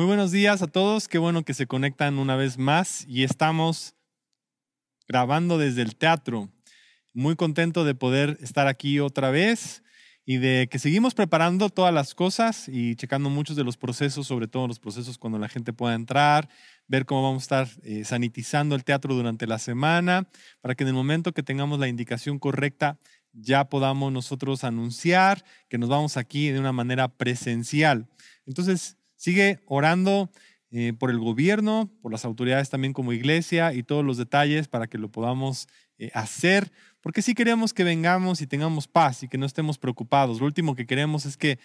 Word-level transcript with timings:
Muy 0.00 0.06
buenos 0.06 0.32
días 0.32 0.62
a 0.62 0.66
todos, 0.66 1.08
qué 1.08 1.18
bueno 1.18 1.44
que 1.44 1.52
se 1.52 1.66
conectan 1.66 2.18
una 2.18 2.34
vez 2.34 2.56
más 2.56 3.04
y 3.06 3.22
estamos 3.22 3.94
grabando 5.06 5.58
desde 5.58 5.82
el 5.82 5.94
teatro. 5.94 6.48
Muy 7.12 7.36
contento 7.36 7.84
de 7.84 7.94
poder 7.94 8.38
estar 8.40 8.66
aquí 8.66 8.98
otra 8.98 9.30
vez 9.30 9.82
y 10.24 10.38
de 10.38 10.68
que 10.70 10.78
seguimos 10.78 11.12
preparando 11.12 11.68
todas 11.68 11.92
las 11.92 12.14
cosas 12.14 12.66
y 12.66 12.96
checando 12.96 13.28
muchos 13.28 13.56
de 13.56 13.64
los 13.64 13.76
procesos, 13.76 14.26
sobre 14.26 14.48
todo 14.48 14.66
los 14.66 14.78
procesos 14.78 15.18
cuando 15.18 15.38
la 15.38 15.50
gente 15.50 15.74
pueda 15.74 15.94
entrar, 15.94 16.48
ver 16.86 17.04
cómo 17.04 17.22
vamos 17.22 17.42
a 17.42 17.44
estar 17.62 17.82
eh, 17.82 18.02
sanitizando 18.06 18.76
el 18.76 18.84
teatro 18.84 19.14
durante 19.14 19.46
la 19.46 19.58
semana, 19.58 20.30
para 20.62 20.74
que 20.74 20.84
en 20.84 20.88
el 20.88 20.94
momento 20.94 21.34
que 21.34 21.42
tengamos 21.42 21.78
la 21.78 21.88
indicación 21.88 22.38
correcta 22.38 22.98
ya 23.34 23.68
podamos 23.68 24.10
nosotros 24.10 24.64
anunciar 24.64 25.44
que 25.68 25.76
nos 25.76 25.90
vamos 25.90 26.16
aquí 26.16 26.48
de 26.48 26.58
una 26.58 26.72
manera 26.72 27.08
presencial. 27.08 28.08
Entonces, 28.46 28.96
Sigue 29.20 29.60
orando 29.66 30.30
eh, 30.70 30.94
por 30.98 31.10
el 31.10 31.18
gobierno, 31.18 31.90
por 32.00 32.10
las 32.10 32.24
autoridades 32.24 32.70
también 32.70 32.94
como 32.94 33.12
iglesia 33.12 33.74
y 33.74 33.82
todos 33.82 34.02
los 34.02 34.16
detalles 34.16 34.66
para 34.66 34.86
que 34.86 34.96
lo 34.96 35.12
podamos 35.12 35.68
eh, 35.98 36.10
hacer, 36.14 36.72
porque 37.02 37.20
sí 37.20 37.34
queremos 37.34 37.74
que 37.74 37.84
vengamos 37.84 38.40
y 38.40 38.46
tengamos 38.46 38.88
paz 38.88 39.22
y 39.22 39.28
que 39.28 39.36
no 39.36 39.44
estemos 39.44 39.76
preocupados. 39.76 40.40
Lo 40.40 40.46
último 40.46 40.74
que 40.74 40.86
queremos 40.86 41.26
es 41.26 41.36
que 41.36 41.58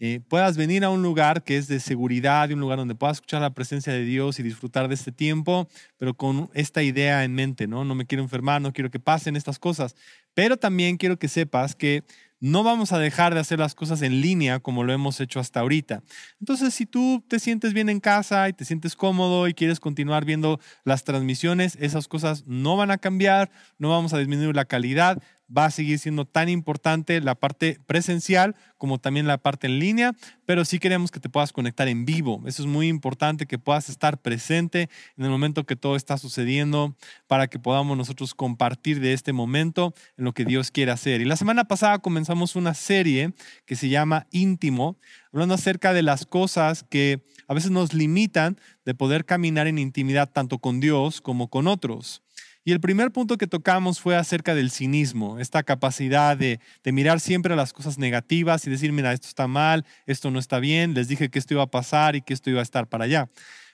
eh, 0.00 0.20
puedas 0.28 0.58
venir 0.58 0.84
a 0.84 0.90
un 0.90 1.02
lugar 1.02 1.44
que 1.44 1.56
es 1.56 1.66
de 1.66 1.80
seguridad 1.80 2.50
y 2.50 2.52
un 2.52 2.60
lugar 2.60 2.76
donde 2.76 2.94
puedas 2.94 3.16
escuchar 3.16 3.40
la 3.40 3.54
presencia 3.54 3.90
de 3.90 4.04
Dios 4.04 4.38
y 4.38 4.42
disfrutar 4.42 4.86
de 4.88 4.94
este 4.94 5.10
tiempo, 5.10 5.66
pero 5.96 6.12
con 6.12 6.50
esta 6.52 6.82
idea 6.82 7.24
en 7.24 7.34
mente, 7.34 7.66
¿no? 7.66 7.86
No 7.86 7.94
me 7.94 8.04
quiero 8.04 8.22
enfermar, 8.22 8.60
no 8.60 8.74
quiero 8.74 8.90
que 8.90 9.00
pasen 9.00 9.34
estas 9.34 9.58
cosas, 9.58 9.96
pero 10.34 10.58
también 10.58 10.98
quiero 10.98 11.18
que 11.18 11.28
sepas 11.28 11.74
que 11.74 12.04
no 12.40 12.62
vamos 12.62 12.92
a 12.92 12.98
dejar 12.98 13.34
de 13.34 13.40
hacer 13.40 13.58
las 13.58 13.74
cosas 13.74 14.02
en 14.02 14.20
línea 14.20 14.60
como 14.60 14.84
lo 14.84 14.92
hemos 14.92 15.20
hecho 15.20 15.40
hasta 15.40 15.60
ahorita. 15.60 16.02
Entonces, 16.40 16.74
si 16.74 16.86
tú 16.86 17.24
te 17.28 17.38
sientes 17.38 17.72
bien 17.72 17.88
en 17.88 18.00
casa 18.00 18.48
y 18.48 18.52
te 18.52 18.64
sientes 18.64 18.96
cómodo 18.96 19.48
y 19.48 19.54
quieres 19.54 19.80
continuar 19.80 20.24
viendo 20.24 20.60
las 20.84 21.04
transmisiones, 21.04 21.76
esas 21.80 22.08
cosas 22.08 22.44
no 22.46 22.76
van 22.76 22.90
a 22.90 22.98
cambiar, 22.98 23.50
no 23.78 23.90
vamos 23.90 24.12
a 24.12 24.18
disminuir 24.18 24.54
la 24.54 24.64
calidad, 24.64 25.22
va 25.56 25.66
a 25.66 25.70
seguir 25.70 25.98
siendo 25.98 26.24
tan 26.24 26.48
importante 26.48 27.20
la 27.20 27.34
parte 27.34 27.78
presencial 27.86 28.54
como 28.76 28.98
también 28.98 29.26
la 29.26 29.38
parte 29.38 29.66
en 29.66 29.78
línea, 29.78 30.12
pero 30.46 30.64
sí 30.64 30.78
queremos 30.78 31.10
que 31.10 31.20
te 31.20 31.28
puedas 31.28 31.52
conectar 31.52 31.88
en 31.88 32.04
vivo. 32.04 32.42
Eso 32.46 32.62
es 32.62 32.68
muy 32.68 32.88
importante, 32.88 33.46
que 33.46 33.58
puedas 33.58 33.88
estar 33.88 34.18
presente 34.18 34.88
en 35.16 35.24
el 35.24 35.30
momento 35.30 35.64
que 35.64 35.76
todo 35.76 35.96
está 35.96 36.18
sucediendo 36.18 36.96
para 37.26 37.48
que 37.48 37.58
podamos 37.58 37.96
nosotros 37.96 38.34
compartir 38.34 39.00
de 39.00 39.12
este 39.12 39.32
momento 39.32 39.94
en 40.16 40.24
lo 40.24 40.32
que 40.32 40.44
Dios 40.44 40.70
quiere 40.70 40.92
hacer. 40.92 41.20
Y 41.20 41.24
la 41.24 41.36
semana 41.36 41.64
pasada 41.64 41.98
comenzamos 41.98 42.56
una 42.56 42.74
serie 42.74 43.32
que 43.66 43.76
se 43.76 43.88
llama 43.88 44.26
Íntimo, 44.30 44.96
hablando 45.32 45.54
acerca 45.54 45.92
de 45.92 46.02
las 46.02 46.24
cosas 46.26 46.84
que 46.88 47.22
a 47.48 47.54
veces 47.54 47.70
nos 47.70 47.94
limitan 47.94 48.58
de 48.84 48.94
poder 48.94 49.24
caminar 49.24 49.66
en 49.66 49.78
intimidad 49.78 50.30
tanto 50.30 50.58
con 50.58 50.80
Dios 50.80 51.20
como 51.20 51.48
con 51.48 51.66
otros. 51.66 52.22
Y 52.68 52.72
el 52.72 52.80
primer 52.80 53.10
punto 53.12 53.38
que 53.38 53.46
tocamos 53.46 53.98
fue 53.98 54.14
acerca 54.14 54.54
del 54.54 54.70
cinismo, 54.70 55.38
esta 55.38 55.62
capacidad 55.62 56.36
de, 56.36 56.60
mirar 56.84 57.18
siempre 57.18 57.56
las 57.56 57.72
cosas 57.72 57.96
negativas 57.96 58.66
y 58.66 58.70
decir, 58.70 58.92
mira, 58.92 59.14
esto 59.14 59.26
está 59.26 59.46
mal, 59.46 59.86
esto 60.04 60.30
no 60.30 60.38
está 60.38 60.58
bien, 60.58 60.92
les 60.92 61.08
dije 61.08 61.30
que 61.30 61.38
esto 61.38 61.54
iba 61.54 61.62
a 61.62 61.70
pasar 61.70 62.14
y 62.14 62.20
que 62.20 62.34
esto 62.34 62.50
iba 62.50 62.60
a 62.60 62.62
estar 62.62 62.86
para 62.86 63.04
allá. 63.04 63.30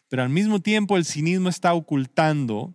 Pero 0.09 0.22
al 0.22 0.28
mismo 0.28 0.61
tiempo 0.61 0.97
el 0.97 1.05
cinismo 1.05 1.48
está 1.48 1.75
ocultando 1.75 2.72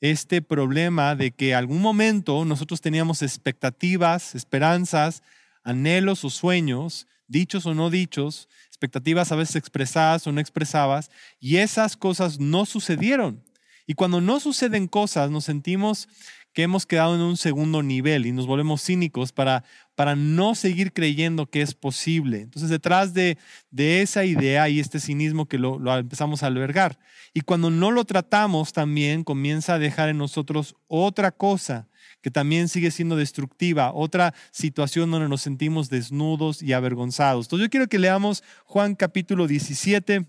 este 0.00 0.40
problema 0.40 1.16
de 1.16 1.32
que 1.32 1.52
algún 1.52 1.82
momento 1.82 2.44
nosotros 2.44 2.80
teníamos 2.80 3.22
expectativas, 3.22 4.36
esperanzas, 4.36 5.24
anhelos 5.64 6.24
o 6.24 6.30
sueños, 6.30 7.08
dichos 7.26 7.66
o 7.66 7.74
no 7.74 7.90
dichos, 7.90 8.48
expectativas 8.68 9.32
a 9.32 9.34
veces 9.34 9.56
expresadas 9.56 10.28
o 10.28 10.30
no 10.30 10.40
expresadas, 10.40 11.10
y 11.40 11.56
esas 11.56 11.96
cosas 11.96 12.38
no 12.38 12.66
sucedieron. 12.66 13.42
Y 13.86 13.94
cuando 13.94 14.20
no 14.20 14.40
suceden 14.40 14.88
cosas, 14.88 15.30
nos 15.30 15.44
sentimos 15.44 16.08
que 16.56 16.62
hemos 16.62 16.86
quedado 16.86 17.14
en 17.14 17.20
un 17.20 17.36
segundo 17.36 17.82
nivel 17.82 18.24
y 18.24 18.32
nos 18.32 18.46
volvemos 18.46 18.82
cínicos 18.82 19.30
para, 19.30 19.62
para 19.94 20.16
no 20.16 20.54
seguir 20.54 20.94
creyendo 20.94 21.50
que 21.50 21.60
es 21.60 21.74
posible. 21.74 22.40
Entonces, 22.40 22.70
detrás 22.70 23.12
de, 23.12 23.36
de 23.70 24.00
esa 24.00 24.24
idea 24.24 24.66
y 24.70 24.80
este 24.80 24.98
cinismo 24.98 25.46
que 25.46 25.58
lo, 25.58 25.78
lo, 25.78 25.94
empezamos 25.98 26.42
a 26.42 26.46
albergar. 26.46 26.98
Y 27.34 27.42
cuando 27.42 27.70
no 27.70 27.90
lo 27.90 28.06
tratamos, 28.06 28.72
también 28.72 29.22
comienza 29.22 29.74
a 29.74 29.78
dejar 29.78 30.08
en 30.08 30.16
nosotros 30.16 30.76
otra 30.88 31.30
cosa 31.30 31.88
que 32.22 32.30
también 32.30 32.68
sigue 32.68 32.90
siendo 32.90 33.16
destructiva, 33.16 33.92
otra 33.92 34.32
situación 34.50 35.10
donde 35.10 35.28
nos 35.28 35.42
sentimos 35.42 35.90
desnudos 35.90 36.62
y 36.62 36.72
avergonzados. 36.72 37.44
Entonces, 37.44 37.66
yo 37.66 37.70
quiero 37.70 37.88
que 37.88 37.98
leamos 37.98 38.42
Juan 38.64 38.94
capítulo 38.94 39.46
17, 39.46 40.26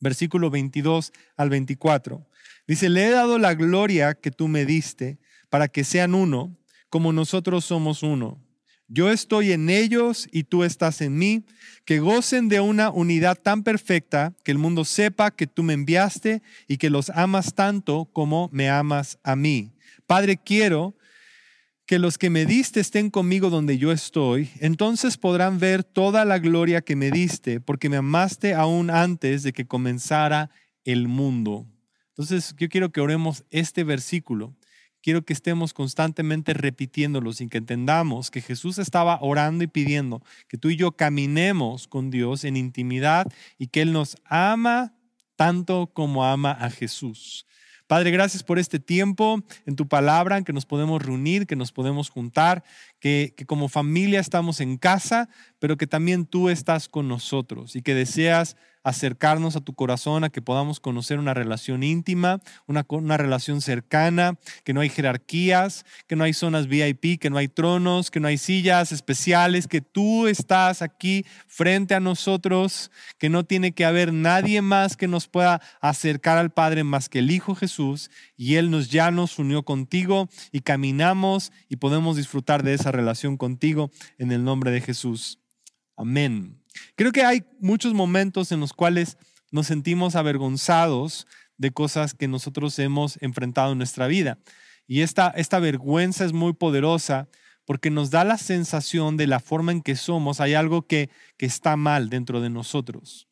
versículo 0.00 0.48
22 0.48 1.12
al 1.36 1.50
24. 1.50 2.26
Dice, 2.66 2.88
le 2.88 3.06
he 3.06 3.10
dado 3.10 3.38
la 3.38 3.54
gloria 3.54 4.14
que 4.14 4.30
tú 4.30 4.48
me 4.48 4.64
diste 4.64 5.18
para 5.50 5.68
que 5.68 5.84
sean 5.84 6.14
uno, 6.14 6.56
como 6.88 7.12
nosotros 7.12 7.64
somos 7.64 8.02
uno. 8.02 8.40
Yo 8.88 9.10
estoy 9.10 9.52
en 9.52 9.70
ellos 9.70 10.28
y 10.30 10.44
tú 10.44 10.62
estás 10.62 11.00
en 11.00 11.16
mí, 11.16 11.44
que 11.84 12.00
gocen 12.00 12.48
de 12.48 12.60
una 12.60 12.90
unidad 12.90 13.36
tan 13.36 13.62
perfecta 13.62 14.34
que 14.44 14.52
el 14.52 14.58
mundo 14.58 14.84
sepa 14.84 15.30
que 15.30 15.46
tú 15.46 15.62
me 15.62 15.72
enviaste 15.72 16.42
y 16.68 16.76
que 16.76 16.90
los 16.90 17.10
amas 17.10 17.54
tanto 17.54 18.04
como 18.12 18.50
me 18.52 18.68
amas 18.68 19.18
a 19.22 19.36
mí. 19.36 19.72
Padre, 20.06 20.36
quiero 20.36 20.94
que 21.86 21.98
los 21.98 22.18
que 22.18 22.30
me 22.30 22.46
diste 22.46 22.80
estén 22.80 23.10
conmigo 23.10 23.50
donde 23.50 23.78
yo 23.78 23.92
estoy, 23.92 24.50
entonces 24.60 25.16
podrán 25.16 25.58
ver 25.58 25.84
toda 25.84 26.24
la 26.24 26.38
gloria 26.38 26.80
que 26.80 26.96
me 26.96 27.10
diste, 27.10 27.60
porque 27.60 27.88
me 27.88 27.96
amaste 27.96 28.54
aún 28.54 28.90
antes 28.90 29.42
de 29.42 29.52
que 29.52 29.66
comenzara 29.66 30.50
el 30.84 31.08
mundo. 31.08 31.66
Entonces, 32.16 32.54
yo 32.56 32.68
quiero 32.68 32.92
que 32.92 33.00
oremos 33.00 33.44
este 33.50 33.82
versículo. 33.82 34.54
Quiero 35.02 35.24
que 35.24 35.32
estemos 35.32 35.74
constantemente 35.74 36.54
repitiéndolo 36.54 37.32
sin 37.32 37.48
que 37.48 37.58
entendamos 37.58 38.30
que 38.30 38.40
Jesús 38.40 38.78
estaba 38.78 39.18
orando 39.20 39.64
y 39.64 39.66
pidiendo 39.66 40.22
que 40.48 40.56
tú 40.56 40.70
y 40.70 40.76
yo 40.76 40.92
caminemos 40.92 41.88
con 41.88 42.10
Dios 42.10 42.44
en 42.44 42.56
intimidad 42.56 43.26
y 43.58 43.66
que 43.66 43.82
Él 43.82 43.92
nos 43.92 44.16
ama 44.24 44.94
tanto 45.36 45.90
como 45.92 46.24
ama 46.24 46.52
a 46.52 46.70
Jesús. 46.70 47.46
Padre, 47.88 48.12
gracias 48.12 48.42
por 48.42 48.58
este 48.58 48.78
tiempo 48.78 49.42
en 49.66 49.76
tu 49.76 49.88
palabra, 49.88 50.38
en 50.38 50.44
que 50.44 50.54
nos 50.54 50.64
podemos 50.64 51.02
reunir, 51.02 51.46
que 51.46 51.56
nos 51.56 51.70
podemos 51.70 52.08
juntar, 52.08 52.64
que, 52.98 53.34
que, 53.36 53.44
como 53.44 53.68
familia 53.68 54.20
estamos 54.20 54.60
en 54.60 54.78
casa, 54.78 55.28
pero 55.58 55.76
que 55.76 55.86
también 55.86 56.24
tú 56.24 56.48
estás 56.48 56.88
con 56.88 57.08
nosotros 57.08 57.76
y 57.76 57.82
que 57.82 57.94
deseas 57.94 58.56
acercarnos 58.84 59.56
a 59.56 59.60
tu 59.60 59.74
corazón, 59.74 60.22
a 60.22 60.30
que 60.30 60.42
podamos 60.42 60.78
conocer 60.78 61.18
una 61.18 61.34
relación 61.34 61.82
íntima, 61.82 62.40
una, 62.66 62.86
una 62.88 63.16
relación 63.16 63.60
cercana, 63.60 64.38
que 64.62 64.72
no 64.72 64.80
hay 64.80 64.90
jerarquías, 64.90 65.84
que 66.06 66.14
no 66.14 66.24
hay 66.24 66.34
zonas 66.34 66.68
VIP, 66.68 67.18
que 67.18 67.30
no 67.30 67.38
hay 67.38 67.48
tronos, 67.48 68.10
que 68.10 68.20
no 68.20 68.28
hay 68.28 68.38
sillas 68.38 68.92
especiales, 68.92 69.66
que 69.66 69.80
tú 69.80 70.28
estás 70.28 70.82
aquí 70.82 71.24
frente 71.46 71.94
a 71.94 72.00
nosotros, 72.00 72.90
que 73.18 73.30
no 73.30 73.44
tiene 73.44 73.72
que 73.72 73.84
haber 73.84 74.12
nadie 74.12 74.62
más 74.62 74.96
que 74.96 75.08
nos 75.08 75.26
pueda 75.26 75.60
acercar 75.80 76.38
al 76.38 76.52
Padre 76.52 76.84
más 76.84 77.08
que 77.08 77.20
el 77.20 77.30
Hijo 77.30 77.54
Jesús, 77.54 78.10
y 78.36 78.56
Él 78.56 78.70
nos 78.70 78.90
ya 78.90 79.10
nos 79.10 79.38
unió 79.38 79.64
contigo 79.64 80.28
y 80.52 80.60
caminamos 80.60 81.52
y 81.68 81.76
podemos 81.76 82.16
disfrutar 82.16 82.62
de 82.62 82.74
esa 82.74 82.92
relación 82.92 83.36
contigo 83.36 83.90
en 84.18 84.30
el 84.30 84.44
nombre 84.44 84.70
de 84.70 84.80
Jesús. 84.80 85.43
Amén. 85.96 86.60
Creo 86.96 87.12
que 87.12 87.24
hay 87.24 87.44
muchos 87.60 87.94
momentos 87.94 88.52
en 88.52 88.60
los 88.60 88.72
cuales 88.72 89.16
nos 89.50 89.66
sentimos 89.66 90.16
avergonzados 90.16 91.26
de 91.56 91.70
cosas 91.70 92.14
que 92.14 92.28
nosotros 92.28 92.78
hemos 92.78 93.20
enfrentado 93.22 93.72
en 93.72 93.78
nuestra 93.78 94.06
vida. 94.06 94.38
Y 94.86 95.00
esta, 95.02 95.28
esta 95.28 95.60
vergüenza 95.60 96.24
es 96.24 96.32
muy 96.32 96.52
poderosa 96.52 97.28
porque 97.64 97.90
nos 97.90 98.10
da 98.10 98.24
la 98.24 98.36
sensación 98.36 99.16
de 99.16 99.26
la 99.26 99.40
forma 99.40 99.72
en 99.72 99.80
que 99.80 99.96
somos, 99.96 100.40
hay 100.40 100.54
algo 100.54 100.86
que, 100.86 101.08
que 101.38 101.46
está 101.46 101.76
mal 101.76 102.10
dentro 102.10 102.40
de 102.40 102.50
nosotros. 102.50 103.28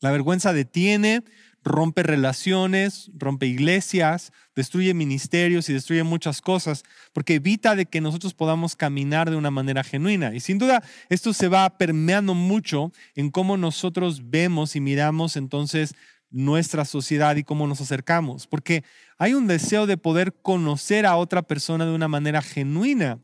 La 0.00 0.10
vergüenza 0.10 0.52
detiene, 0.52 1.24
rompe 1.62 2.02
relaciones, 2.02 3.10
rompe 3.14 3.46
iglesias, 3.46 4.32
destruye 4.56 4.94
ministerios 4.94 5.68
y 5.68 5.72
destruye 5.72 6.02
muchas 6.02 6.40
cosas, 6.40 6.84
porque 7.12 7.34
evita 7.34 7.76
de 7.76 7.86
que 7.86 8.00
nosotros 8.00 8.34
podamos 8.34 8.76
caminar 8.76 9.30
de 9.30 9.36
una 9.36 9.50
manera 9.50 9.84
genuina. 9.84 10.34
Y 10.34 10.40
sin 10.40 10.58
duda, 10.58 10.82
esto 11.08 11.32
se 11.32 11.48
va 11.48 11.78
permeando 11.78 12.34
mucho 12.34 12.92
en 13.14 13.30
cómo 13.30 13.56
nosotros 13.56 14.30
vemos 14.30 14.74
y 14.76 14.80
miramos 14.80 15.36
entonces 15.36 15.94
nuestra 16.30 16.84
sociedad 16.84 17.36
y 17.36 17.44
cómo 17.44 17.66
nos 17.66 17.80
acercamos, 17.80 18.46
porque 18.46 18.84
hay 19.18 19.34
un 19.34 19.46
deseo 19.46 19.86
de 19.86 19.96
poder 19.96 20.32
conocer 20.42 21.04
a 21.04 21.16
otra 21.16 21.42
persona 21.42 21.84
de 21.84 21.92
una 21.92 22.08
manera 22.08 22.40
genuina. 22.40 23.18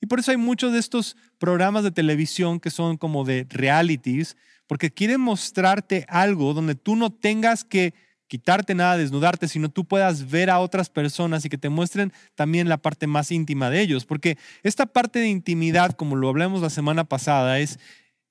Y 0.00 0.06
por 0.06 0.20
eso 0.20 0.30
hay 0.30 0.36
muchos 0.36 0.72
de 0.72 0.78
estos 0.78 1.16
programas 1.38 1.82
de 1.82 1.90
televisión 1.90 2.60
que 2.60 2.70
son 2.70 2.96
como 2.96 3.24
de 3.24 3.46
realities, 3.48 4.36
porque 4.66 4.92
quieren 4.92 5.20
mostrarte 5.20 6.06
algo 6.08 6.54
donde 6.54 6.74
tú 6.74 6.96
no 6.96 7.10
tengas 7.10 7.64
que 7.64 7.94
quitarte 8.26 8.74
nada, 8.74 8.96
desnudarte, 8.96 9.48
sino 9.48 9.68
tú 9.68 9.84
puedas 9.84 10.30
ver 10.30 10.50
a 10.50 10.58
otras 10.58 10.90
personas 10.90 11.44
y 11.44 11.48
que 11.48 11.58
te 11.58 11.68
muestren 11.68 12.12
también 12.34 12.68
la 12.68 12.78
parte 12.78 13.06
más 13.06 13.30
íntima 13.30 13.70
de 13.70 13.80
ellos. 13.80 14.06
Porque 14.06 14.38
esta 14.62 14.86
parte 14.86 15.18
de 15.18 15.28
intimidad, 15.28 15.92
como 15.92 16.16
lo 16.16 16.28
hablamos 16.28 16.62
la 16.62 16.70
semana 16.70 17.04
pasada, 17.04 17.60
es 17.60 17.78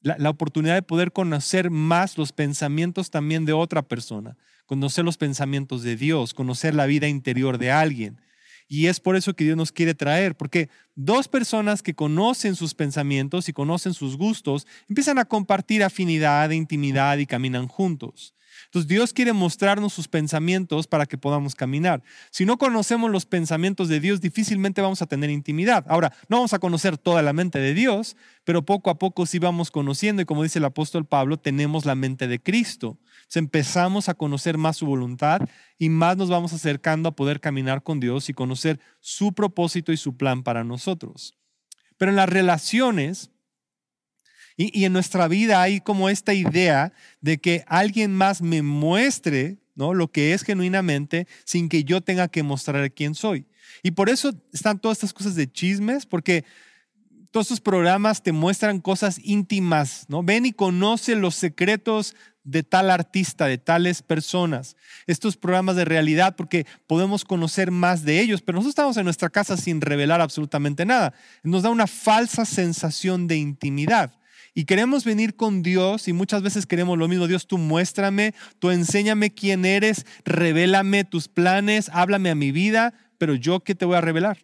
la, 0.02 0.16
la 0.18 0.30
oportunidad 0.30 0.76
de 0.76 0.82
poder 0.82 1.12
conocer 1.14 1.70
más 1.70 2.18
los 2.18 2.34
pensamientos 2.34 3.12
también 3.12 3.46
de 3.46 3.54
otra 3.54 3.82
persona, 3.84 4.36
conocer 4.66 5.06
los 5.06 5.18
pensamientos 5.18 5.84
de 5.84 5.96
Dios, 5.96 6.34
conocer 6.34 6.76
la 6.76 6.86
vida 6.86 7.08
interior 7.08 7.58
de 7.58 7.72
alguien. 7.72 8.20
Y 8.68 8.88
es 8.88 9.00
por 9.00 9.16
eso 9.16 9.36
que 9.36 9.44
Dios 9.44 9.58
nos 9.58 9.72
quiere 9.72 9.94
traer, 9.94 10.36
porque 10.36 10.70
dos 10.96 11.28
personas 11.28 11.82
que 11.82 11.94
conocen 11.94 12.56
sus 12.56 12.74
pensamientos 12.74 13.50
y 13.50 13.54
conocen 13.54 13.94
sus 13.94 14.18
gustos 14.18 14.68
empiezan 14.88 15.18
a 15.20 15.26
compartir 15.26 15.84
afinidad 15.84 16.50
intimidad 16.52 17.18
y 17.18 17.26
caminan 17.26 17.68
juntos. 17.68 18.34
Entonces 18.66 18.88
Dios 18.88 19.14
quiere 19.14 19.34
mostrarnos 19.34 19.94
sus 19.94 20.08
pensamientos 20.08 20.88
para 20.88 21.06
que 21.06 21.18
podamos 21.18 21.56
caminar. 21.56 22.04
Si 22.32 22.46
no 22.46 22.58
conocemos 22.58 23.12
los 23.12 23.26
pensamientos 23.26 23.88
de 23.88 24.00
Dios, 24.00 24.22
difícilmente 24.22 24.82
vamos 24.82 25.02
a 25.02 25.06
tener 25.06 25.30
intimidad. 25.30 25.86
Ahora, 25.88 26.14
no 26.30 26.38
vamos 26.38 26.54
a 26.54 26.60
conocer 26.60 26.98
toda 26.98 27.22
la 27.22 27.34
mente 27.34 27.60
de 27.60 27.74
Dios, 27.74 28.16
pero 28.44 28.66
poco 28.66 28.90
a 28.90 29.00
poco 29.00 29.26
sí 29.26 29.40
vamos 29.40 29.72
conociendo 29.72 30.22
y 30.22 30.26
como 30.26 30.44
dice 30.44 30.60
el 30.60 30.66
apóstol 30.66 31.06
Pablo, 31.06 31.38
tenemos 31.38 31.86
la 31.86 31.96
mente 31.96 32.28
de 32.28 32.42
Cristo. 32.42 32.98
Entonces 33.24 33.38
empezamos 33.38 34.10
a 34.10 34.14
conocer 34.14 34.58
más 34.58 34.78
su 34.78 34.86
voluntad 34.86 35.42
y 35.78 35.90
más 35.90 36.18
nos 36.18 36.30
vamos 36.30 36.54
acercando 36.54 37.10
a 37.10 37.16
poder 37.16 37.40
caminar 37.40 37.84
con 37.84 38.00
Dios 38.00 38.30
y 38.30 38.34
conocer 38.34 38.80
su 39.00 39.34
propósito 39.34 39.92
y 39.92 39.98
su 39.98 40.16
plan 40.16 40.44
para 40.44 40.64
nosotros. 40.64 41.36
Pero 41.98 42.12
en 42.12 42.18
las 42.18 42.30
relaciones, 42.30 43.32
y, 44.56 44.86
en 44.86 44.94
nuestra 44.94 45.28
vida 45.28 45.62
hay 45.62 45.82
como 45.82 46.10
esta 46.10 46.34
idea 46.34 46.94
de 47.22 47.40
que 47.40 47.64
alguien 47.68 48.14
más 48.14 48.42
me 48.42 48.62
muestre 48.62 49.58
¿no? 49.76 49.94
lo 49.94 50.12
que 50.12 50.34
es 50.34 50.44
genuinamente 50.44 51.28
sin 51.44 51.70
que 51.70 51.84
yo 51.84 52.02
tenga 52.02 52.28
que 52.28 52.44
mostrar 52.44 52.92
quién 52.94 53.16
soy. 53.16 53.48
Y 53.82 53.92
por 53.92 54.10
eso 54.10 54.34
están 54.52 54.80
todas 54.80 54.98
estas 54.98 55.14
cosas 55.14 55.36
de 55.36 55.52
chismes, 55.52 56.06
porque 56.06 56.46
todos 57.32 57.48
estos 57.48 57.62
programas 57.62 58.22
te 58.22 58.32
muestran 58.32 58.80
cosas 58.80 59.20
íntimas, 59.24 60.06
¿no? 60.08 60.22
Ven 60.22 60.46
y 60.46 60.52
conoce 60.52 61.16
los 61.16 61.34
secretos 61.34 62.16
de 62.44 62.64
tal 62.64 62.90
artista, 62.90 63.46
de 63.46 63.58
tales 63.58 64.02
personas. 64.02 64.76
Estos 65.08 65.38
programas 65.38 65.76
de 65.76 65.86
realidad, 65.86 66.36
porque 66.36 66.66
podemos 66.88 67.24
conocer 67.24 67.72
más 67.72 68.04
de 68.04 68.20
ellos, 68.20 68.42
pero 68.42 68.58
nosotros 68.58 68.72
estamos 68.72 68.98
en 68.98 69.06
nuestra 69.06 69.30
casa 69.30 69.58
sin 69.58 69.82
revelar 69.82 70.22
absolutamente 70.22 70.86
nada. 70.86 71.14
Nos 71.44 71.64
da 71.64 71.70
una 71.70 71.88
falsa 71.88 72.46
sensación 72.46 73.28
de 73.28 73.38
intimidad. 73.38 74.14
Y 74.56 74.66
queremos 74.66 75.04
venir 75.04 75.36
con 75.36 75.64
Dios 75.64 76.08
y 76.08 76.14
muchas 76.14 76.44
veces 76.44 76.68
queremos 76.68 76.98
lo 76.98 77.08
mismo. 77.08 77.28
Dios, 77.28 77.48
tú 77.48 77.58
muéstrame, 77.58 78.36
tú 78.60 78.70
enséñame 78.70 79.34
quién 79.34 79.66
eres, 79.66 80.06
revélame 80.26 81.06
tus 81.06 81.28
planes, 81.28 81.90
háblame 81.92 82.30
a 82.30 82.36
mi 82.36 82.52
vida, 82.52 82.94
pero 83.18 83.34
yo 83.34 83.62
qué 83.62 83.74
te 83.74 83.86
voy 83.86 83.96
a 83.96 84.02
revelar. 84.02 84.38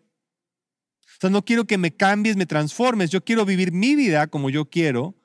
O 1.05 1.21
sea, 1.21 1.29
no 1.29 1.43
quiero 1.43 1.65
que 1.65 1.77
me 1.77 1.91
cambies, 1.91 2.37
me 2.37 2.45
transformes, 2.45 3.11
yo 3.11 3.23
quiero 3.23 3.45
vivir 3.45 3.71
mi 3.71 3.95
vida 3.95 4.27
como 4.27 4.49
yo 4.49 4.65
quiero, 4.65 5.15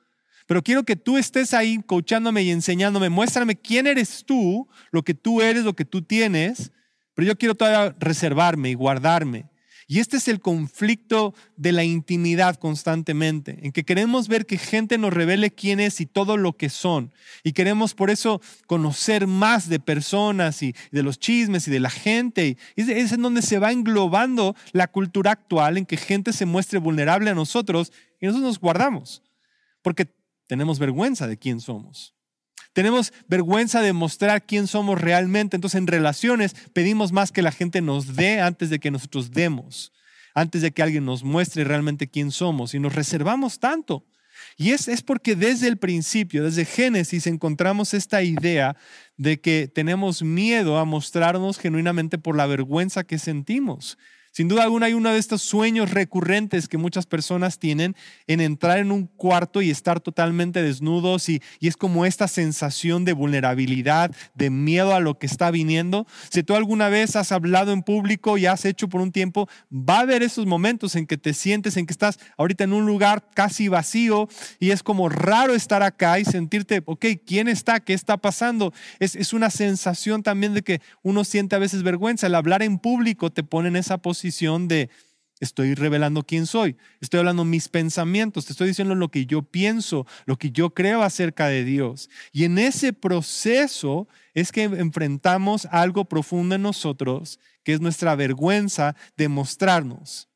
pero 0.46 0.62
quiero 0.62 0.85
que 0.85 0.96
tú 0.96 1.17
estés 1.17 1.55
ahí 1.55 1.81
coachándome 1.87 2.43
y 2.43 2.50
enseñándome, 2.50 3.08
muéstrame 3.08 3.56
quién 3.56 3.87
eres 3.87 4.25
tú, 4.26 4.69
lo 4.91 5.02
que 5.02 5.14
tú 5.14 5.41
eres, 5.41 5.64
lo 5.64 5.75
que 5.75 5.85
tú 5.85 6.02
tienes, 6.02 6.73
pero 7.14 7.29
yo 7.29 7.38
quiero 7.38 7.55
todavía 7.55 7.94
reservarme 7.99 8.70
y 8.70 8.75
guardarme. 8.75 9.46
Y 9.87 10.00
este 10.00 10.17
es 10.17 10.29
el 10.29 10.41
conflicto 10.41 11.35
de 11.56 11.73
la 11.73 11.85
intimidad 11.85 12.56
constantemente, 12.56 13.58
en 13.62 13.73
que 13.73 13.85
queremos 13.85 14.29
ver 14.29 14.46
que 14.46 14.56
gente 14.56 14.96
nos 14.96 15.12
revele 15.12 15.50
quién 15.50 15.79
es 15.79 16.00
y 16.00 16.06
todo 16.06 16.37
lo 16.37 16.56
que 16.56 16.70
son. 16.70 17.12
Y 17.43 17.52
queremos 17.52 17.94
por 17.94 18.11
eso 18.11 18.40
conocer 18.67 19.26
más 19.26 19.69
de 19.69 19.81
personas 19.81 20.62
y 20.62 20.75
de 20.90 21.02
los 21.02 21.19
chismes 21.19 21.69
y 21.69 21.70
de 21.70 21.81
la 21.81 21.90
gente. 21.90 22.56
Y 22.76 22.90
es 22.90 23.12
en 23.12 23.23
donde 23.23 23.43
se 23.43 23.58
va 23.58 23.73
englobando 23.73 24.56
la 24.73 24.88
cultura 24.88 25.32
actual, 25.32 25.76
en 25.76 25.87
que 25.87 25.99
gente 25.99 26.32
se 26.32 26.47
muestre 26.47 26.79
vulnerable 26.79 27.31
a 27.31 27.35
nosotros 27.35 27.93
y 28.20 28.26
nosotros 28.26 28.49
nos 28.49 28.61
guardamos, 28.61 29.23
porque 29.82 30.08
tenemos 30.46 30.79
vergüenza 30.79 31.26
de 31.26 31.38
quién 31.38 31.61
somos. 31.61 32.14
Tenemos 32.73 33.12
vergüenza 33.29 33.81
de 33.81 33.93
mostrar 33.93 34.44
quién 34.46 34.67
somos 34.67 35.00
realmente. 35.00 35.56
Entonces 35.56 35.79
en 35.79 35.87
relaciones 35.87 36.55
pedimos 36.73 37.12
más 37.12 37.31
que 37.31 37.43
la 37.43 37.52
gente 37.52 37.81
nos 37.81 38.17
dé 38.17 38.41
antes 38.41 38.69
de 38.69 38.81
que 38.81 38.91
nosotros 38.91 39.31
demos, 39.31 39.93
antes 40.35 40.61
de 40.61 40.73
que 40.73 40.82
alguien 40.82 41.05
nos 41.05 41.23
muestre 41.23 41.62
realmente 41.62 42.11
quién 42.11 42.32
somos. 42.32 42.75
Y 42.75 42.81
nos 42.81 42.94
reservamos 42.94 43.61
tanto. 43.61 44.05
Y 44.56 44.73
es, 44.73 44.88
es 44.88 45.02
porque 45.02 45.37
desde 45.37 45.69
el 45.69 45.76
principio, 45.76 46.43
desde 46.43 46.64
Génesis, 46.64 47.29
encontramos 47.29 47.94
esta 47.94 48.23
idea 48.23 48.76
de 49.17 49.40
que 49.40 49.70
tenemos 49.73 50.23
miedo 50.23 50.79
a 50.79 50.85
mostrarnos 50.85 51.58
genuinamente 51.58 52.19
por 52.19 52.37
la 52.37 52.47
vergüenza 52.47 53.05
que 53.05 53.19
sentimos. 53.19 53.97
Sin 54.37 54.49
duda 54.49 54.65
alguna 54.65 54.87
hay 54.87 54.95
uno 54.95 55.11
de 55.11 55.19
estos 55.19 55.43
sueños 55.43 55.93
recurrentes 55.93 56.67
que 56.67 56.77
muchas 56.77 57.07
personas 57.07 57.61
tienen 57.61 57.95
en 58.27 58.41
entrar 58.41 58.79
en 58.79 58.91
un 58.91 59.07
cuarto 59.07 59.63
y 59.63 59.71
estar 59.71 60.01
totalmente 60.01 60.61
desnudos 60.61 61.29
y, 61.29 61.41
es 61.61 61.77
como 61.77 62.05
esta 62.05 62.27
sensación 62.27 63.05
de 63.05 63.13
vulnerabilidad, 63.13 64.11
de 64.35 64.51
miedo 64.51 64.93
a 64.93 64.99
lo 64.99 65.21
que 65.21 65.27
está 65.27 65.53
viniendo. 65.53 66.05
Si 66.31 66.43
tú 66.43 66.57
alguna 66.57 66.89
vez 66.89 67.15
has 67.15 67.31
hablado 67.31 67.71
en 67.71 67.85
público 67.85 68.37
y 68.37 68.47
has 68.47 68.65
hecho 68.65 68.89
por 68.89 69.01
un 69.01 69.13
tiempo, 69.13 69.49
va 69.73 69.99
a 69.99 70.01
haber 70.01 70.25
esos 70.25 70.47
momentos 70.47 70.97
en 70.97 71.07
que 71.07 71.17
te 71.17 71.33
sientes, 71.33 71.77
en 71.77 71.87
que 71.87 71.93
estás 71.93 72.19
ahorita 72.37 72.65
en 72.65 72.73
un 72.73 72.87
lugar 72.87 73.29
casi 73.35 73.69
vacío 73.69 74.29
y 74.59 74.73
es 74.73 74.83
como 74.83 75.09
raro 75.09 75.55
estar 75.55 75.85
acá 75.85 76.19
y 76.19 76.25
sentirte, 76.25 76.83
ok, 76.85 77.07
¿quién 77.25 77.47
está? 77.47 77.79
¿Qué 77.79 77.95
está 77.95 78.17
pasando? 78.17 78.75
Es, 78.99 79.15
es 79.15 79.33
una 79.33 79.51
sensación 79.51 80.25
también 80.25 80.55
de 80.55 80.63
que 80.63 80.81
uno 81.03 81.23
siente 81.23 81.55
a 81.55 81.61
veces 81.61 81.85
vergüenza. 81.85 82.27
El 82.27 82.35
hablar 82.35 82.65
en 82.65 82.81
público 82.81 83.31
te 83.31 83.45
pone 83.45 83.69
en 83.69 83.77
esa 83.77 83.99
posición 83.99 84.24
de 84.69 84.91
estoy 85.41 85.75
revelando 85.75 86.23
quién 86.23 86.47
soy, 86.47 86.76
estoy 87.00 87.19
hablando 87.19 87.44
mis 87.44 87.69
pensamientos, 87.69 88.47
te 88.47 88.53
estoy 88.53 88.69
diciendo 88.69 88.94
lo 88.94 89.11
que 89.11 89.26
yo 89.26 89.43
pienso, 89.43 90.06
lo 90.26 90.37
que 90.37 90.50
yo 90.50 90.71
creo 90.71 91.03
acerca 91.03 91.49
de 91.49 91.65
Dios. 91.65 92.09
Y 92.32 92.44
en 92.44 92.59
ese 92.59 92.93
proceso 92.93 94.09
es 94.32 94.53
que 94.53 94.65
enfrentamos 94.65 95.67
algo 95.71 96.06
profundo 96.06 96.55
en 96.55 96.62
nosotros, 96.62 97.38
que 97.62 97.75
es 97.75 97.81
nuestra 97.81 98.15
vergüenza 98.15 98.97
de 99.17 99.29
mostrarnos. 99.29 100.29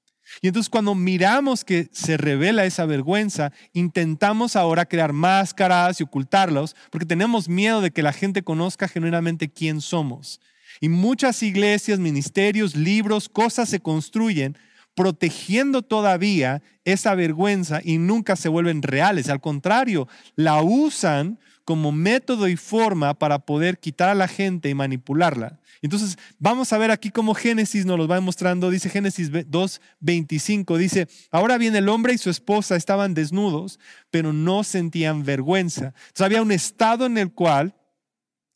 Y 0.43 0.49
entonces 0.49 0.69
cuando 0.69 0.95
miramos 0.95 1.65
que 1.65 1.89
se 1.93 2.19
revela 2.19 2.67
esa 2.67 2.85
vergüenza, 2.85 3.53
intentamos 3.73 4.57
ahora 4.57 4.85
crear 4.85 5.13
máscaras 5.13 6.01
y 6.01 6.05
ocultarlos, 6.05 6.77
porque 6.91 7.07
tenemos 7.07 7.49
miedo 7.49 7.81
de 7.81 7.91
que 7.91 8.03
la 8.03 8.13
gente 8.13 8.43
conozca 8.43 8.89
genuinamente 8.89 9.49
quién 9.49 9.81
somos. 9.81 10.41
Y 10.81 10.89
muchas 10.89 11.43
iglesias, 11.43 11.99
ministerios, 11.99 12.77
libros, 12.77 13.29
cosas 13.29 13.69
se 13.69 13.81
construyen 13.81 14.57
protegiendo 14.99 15.83
todavía 15.83 16.61
esa 16.85 17.15
vergüenza 17.15 17.81
y 17.85 17.99
nunca 17.99 18.35
se 18.35 18.49
vuelven 18.49 18.83
reales. 18.83 19.29
Al 19.29 19.41
contrario, 19.41 20.09
la 20.35 20.61
usan 20.61 21.39
como 21.65 21.93
método 21.93 22.49
y 22.49 22.57
forma 22.57 23.15
para 23.15 23.39
poder 23.39 23.79
quitar 23.79 24.09
a 24.09 24.17
la 24.17 24.27
gente 24.27 24.69
y 24.71 24.75
manipularla. 24.75 25.61
Entonces, 25.83 26.19
vamos 26.41 26.73
a 26.73 26.79
ver 26.79 26.91
aquí 26.91 27.11
cómo 27.11 27.35
Génesis 27.35 27.87
nos 27.87 27.97
lo 27.97 28.09
va 28.09 28.21
mostrando. 28.21 28.71
Dice 28.71 28.91
Génesis 28.91 29.31
2.25, 29.31 30.77
dice, 30.77 31.07
ahora 31.31 31.59
bien 31.59 31.77
el 31.77 31.89
hombre 31.89 32.15
y 32.15 32.19
su 32.19 32.31
esposa 32.31 32.75
estaban 32.75 33.15
desnudos, 33.15 33.79
pero 34.11 34.33
no 34.33 34.65
sentían 34.65 35.25
vergüenza. 35.25 35.95
Entonces, 36.09 36.23
había 36.23 36.43
un 36.43 36.51
estado 36.51 37.07
en 37.07 37.19
el 37.19 37.31
cual 37.33 37.75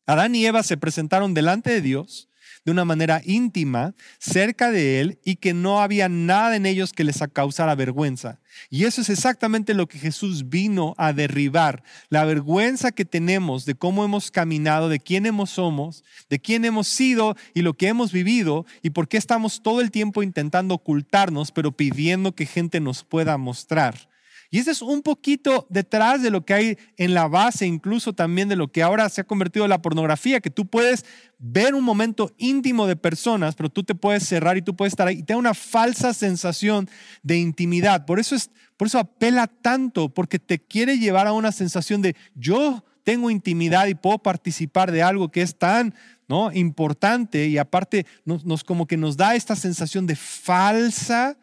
Adán 0.05 0.35
y 0.35 0.45
Eva 0.45 0.63
se 0.63 0.77
presentaron 0.77 1.33
delante 1.33 1.71
de 1.71 1.81
Dios 1.81 2.29
de 2.65 2.71
una 2.71 2.85
manera 2.85 3.21
íntima, 3.25 3.93
cerca 4.19 4.71
de 4.71 5.01
Él, 5.01 5.19
y 5.25 5.35
que 5.35 5.53
no 5.53 5.81
había 5.81 6.07
nada 6.07 6.55
en 6.55 6.65
ellos 6.65 6.93
que 6.93 7.03
les 7.03 7.19
causara 7.33 7.75
vergüenza. 7.75 8.39
Y 8.69 8.85
eso 8.85 9.01
es 9.01 9.09
exactamente 9.09 9.73
lo 9.73 9.87
que 9.87 9.99
Jesús 9.99 10.49
vino 10.49 10.95
a 10.97 11.11
derribar. 11.11 11.83
La 12.09 12.23
vergüenza 12.23 12.91
que 12.91 13.05
tenemos 13.05 13.65
de 13.65 13.75
cómo 13.75 14.05
hemos 14.05 14.31
caminado, 14.31 14.87
de 14.87 14.99
quién 14.99 15.25
hemos 15.25 15.49
somos, 15.51 16.03
de 16.29 16.39
quién 16.39 16.63
hemos 16.63 16.87
sido 16.87 17.35
y 17.53 17.63
lo 17.63 17.73
que 17.73 17.89
hemos 17.89 18.11
vivido, 18.11 18.65
y 18.81 18.91
por 18.91 19.07
qué 19.07 19.17
estamos 19.17 19.61
todo 19.61 19.81
el 19.81 19.91
tiempo 19.91 20.23
intentando 20.23 20.75
ocultarnos, 20.75 21.51
pero 21.51 21.73
pidiendo 21.73 22.33
que 22.33 22.45
gente 22.45 22.79
nos 22.79 23.03
pueda 23.03 23.37
mostrar. 23.37 24.12
Y 24.53 24.59
ese 24.59 24.69
es 24.69 24.83
un 24.83 25.01
poquito 25.01 25.65
detrás 25.71 26.21
de 26.21 26.29
lo 26.29 26.45
que 26.45 26.53
hay 26.53 26.77
en 26.97 27.15
la 27.15 27.27
base, 27.27 27.65
incluso 27.65 28.13
también 28.13 28.49
de 28.49 28.55
lo 28.55 28.67
que 28.71 28.83
ahora 28.83 29.09
se 29.09 29.21
ha 29.21 29.23
convertido 29.23 29.65
en 29.65 29.71
la 29.71 29.81
pornografía, 29.81 30.41
que 30.41 30.51
tú 30.51 30.67
puedes 30.67 31.05
ver 31.39 31.73
un 31.73 31.83
momento 31.83 32.31
íntimo 32.37 32.85
de 32.85 32.95
personas, 32.95 33.55
pero 33.55 33.69
tú 33.69 33.83
te 33.83 33.95
puedes 33.95 34.27
cerrar 34.27 34.55
y 34.55 34.61
tú 34.61 34.75
puedes 34.75 34.93
estar 34.93 35.07
ahí 35.07 35.17
y 35.17 35.23
te 35.23 35.33
da 35.33 35.39
una 35.39 35.55
falsa 35.55 36.13
sensación 36.13 36.87
de 37.23 37.39
intimidad. 37.39 38.05
Por 38.05 38.19
eso, 38.19 38.35
es, 38.35 38.51
por 38.77 38.89
eso 38.89 38.99
apela 38.99 39.47
tanto, 39.47 40.09
porque 40.09 40.37
te 40.37 40.59
quiere 40.59 40.99
llevar 40.99 41.25
a 41.25 41.33
una 41.33 41.51
sensación 41.51 42.03
de 42.03 42.15
yo 42.35 42.85
tengo 43.03 43.31
intimidad 43.31 43.87
y 43.87 43.95
puedo 43.95 44.19
participar 44.19 44.91
de 44.91 45.01
algo 45.01 45.31
que 45.31 45.41
es 45.41 45.57
tan 45.57 45.95
¿no? 46.27 46.51
importante 46.53 47.47
y 47.47 47.57
aparte 47.57 48.05
nos, 48.23 48.45
nos 48.45 48.63
como 48.63 48.85
que 48.85 48.97
nos 48.97 49.17
da 49.17 49.33
esta 49.33 49.55
sensación 49.55 50.05
de 50.05 50.15
falsa 50.15 51.39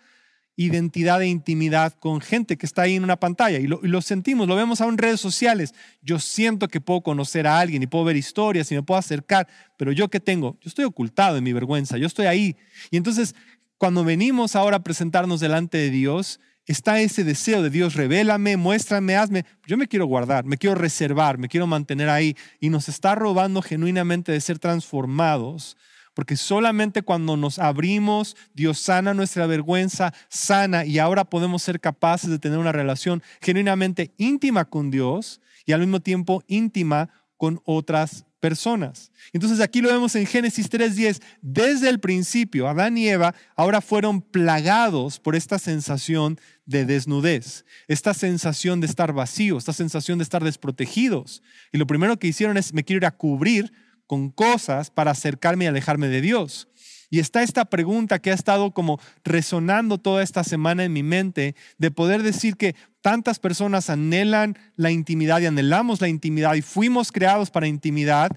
identidad 0.61 1.23
e 1.23 1.27
intimidad 1.27 1.95
con 1.95 2.21
gente 2.21 2.59
que 2.59 2.67
está 2.67 2.83
ahí 2.83 2.97
en 2.97 3.05
una 3.05 3.17
pantalla 3.17 3.59
y 3.59 3.67
lo, 3.67 4.03
sentimos, 4.03 4.47
lo 4.47 4.57
vemos 4.57 4.83
aún 4.83 4.93
en 4.93 4.99
redes 4.99 5.19
sociales. 5.19 5.73
Yo 6.03 6.19
siento 6.19 6.69
que 6.69 6.83
puedo 6.83 7.01
conocer 7.01 7.47
a 7.47 7.59
alguien 7.59 7.83
y 7.83 7.87
puedo 7.87 8.05
ver 8.05 8.17
historias 8.17 8.71
y 8.71 8.75
me 8.75 8.83
puedo 8.83 8.99
acercar, 8.99 9.49
pero 9.79 9.91
yo 9.91 10.09
qué 10.09 10.21
tengo? 10.21 10.59
Yo 10.61 10.69
estoy 10.69 10.85
ocultado 10.85 11.39
en 11.39 11.45
mi 11.45 11.55
vergüenza, 11.55 11.97
yo 11.97 12.07
estoy 12.07 12.27
ahí. 12.27 12.57
Y 12.91 12.99
entonces, 12.99 13.35
cuando 13.79 14.05
venimos 14.05 14.55
ahora 14.55 14.77
a 14.77 14.83
presentarnos 14.83 15.41
delante 15.41 15.79
de 15.79 15.89
Dios, 15.89 16.41
está 16.67 17.01
ese 17.01 17.25
deseo 17.25 17.63
de 17.63 17.71
Dios, 17.71 17.95
revélame, 17.95 18.59
muéstrame, 18.59 19.17
hazme. 19.17 19.47
Yo 19.67 19.79
me 19.79 19.89
quiero 19.89 20.05
guardar, 20.05 20.45
me 20.45 20.59
quiero 20.59 20.75
reservar, 20.75 21.39
me 21.39 21.49
quiero 21.49 21.67
mantener 21.67 22.11
ahí. 22.11 22.37
Y 22.61 22.69
nos 22.69 22.91
está 22.91 23.15
robando 23.15 23.63
genuinamente 23.63 24.31
de 24.31 24.41
ser 24.43 24.59
transformados 24.59 25.79
porque 26.15 26.37
solamente 26.37 27.03
cuando 27.03 27.37
nos 27.37 27.59
abrimos, 27.59 28.37
Dios 28.55 28.79
sana 28.81 29.15
nuestra 29.15 29.47
vergüenza, 29.47 30.13
sana 30.29 30.85
y 30.85 30.99
ahora 30.99 31.25
podemos 31.25 31.63
ser 31.63 31.81
capaces 31.81 32.31
de 32.31 32.39
tener 32.39 32.59
una 32.59 32.73
relación 32.73 33.23
genuinamente 33.41 34.13
íntima 34.17 34.65
con 34.65 34.91
Dios 34.91 35.41
y 35.67 35.73
al 35.73 35.81
mismo 35.81 36.01
tiempo 36.01 36.43
íntima 36.47 37.11
con 37.37 37.61
otras 37.65 38.27
personas. 38.41 39.13
Entonces 39.33 39.61
aquí 39.61 39.81
lo 39.81 39.91
vemos 39.91 40.15
en 40.17 40.27
Génesis 40.27 40.71
3.10. 40.71 41.23
Desde 41.43 41.89
el 41.89 42.01
principio, 42.01 42.67
Adán 42.67 42.99
y 42.99 43.09
Eva 43.09 43.35
ahora 43.55 43.81
fueron 43.81 44.23
plagados 44.23 45.21
por 45.21 45.37
esta 45.37 45.59
sensación 45.59 46.41
de 46.65 46.87
desnudez, 46.87 47.65
esta 47.87 48.15
sensación 48.15 48.81
de 48.81 48.87
estar 48.87 49.13
vacíos, 49.13 49.63
esta 49.63 49.73
sensación 49.73 50.19
de 50.19 50.25
estar 50.25 50.43
desprotegidos. 50.43 51.43
Y 51.73 51.79
lo 51.79 51.87
primero 51.87 52.19
que 52.19 52.29
hicieron 52.29 52.57
es, 52.57 52.73
me 52.73 52.85
quiero 52.85 52.99
ir 52.99 53.07
a 53.07 53.17
cubrir 53.17 53.73
con 54.11 54.29
cosas 54.29 54.91
para 54.91 55.13
acercarme 55.13 55.67
y 55.67 55.69
alejarme 55.69 56.09
de 56.09 56.21
Dios. 56.21 56.67
Y 57.11 57.21
está 57.21 57.45
esta 57.45 57.67
pregunta 57.67 58.19
que 58.19 58.33
ha 58.33 58.35
estado 58.35 58.73
como 58.73 58.99
resonando 59.23 59.99
toda 59.99 60.25
esta 60.25 60.43
semana 60.43 60.83
en 60.83 60.93
mi 60.93 61.05
mente 61.05 61.55
de 61.79 61.93
poder 61.93 62.25
decir 62.25 62.57
que 62.57 62.75
tantas 63.03 63.39
personas 63.39 63.89
anhelan 63.89 64.59
la 64.75 64.91
intimidad 64.91 65.39
y 65.41 65.47
anhelamos 65.47 66.01
la 66.01 66.09
intimidad 66.09 66.57
y 66.57 66.63
fuimos 66.63 67.13
creados 67.13 67.53
para 67.53 67.69
intimidad, 67.69 68.33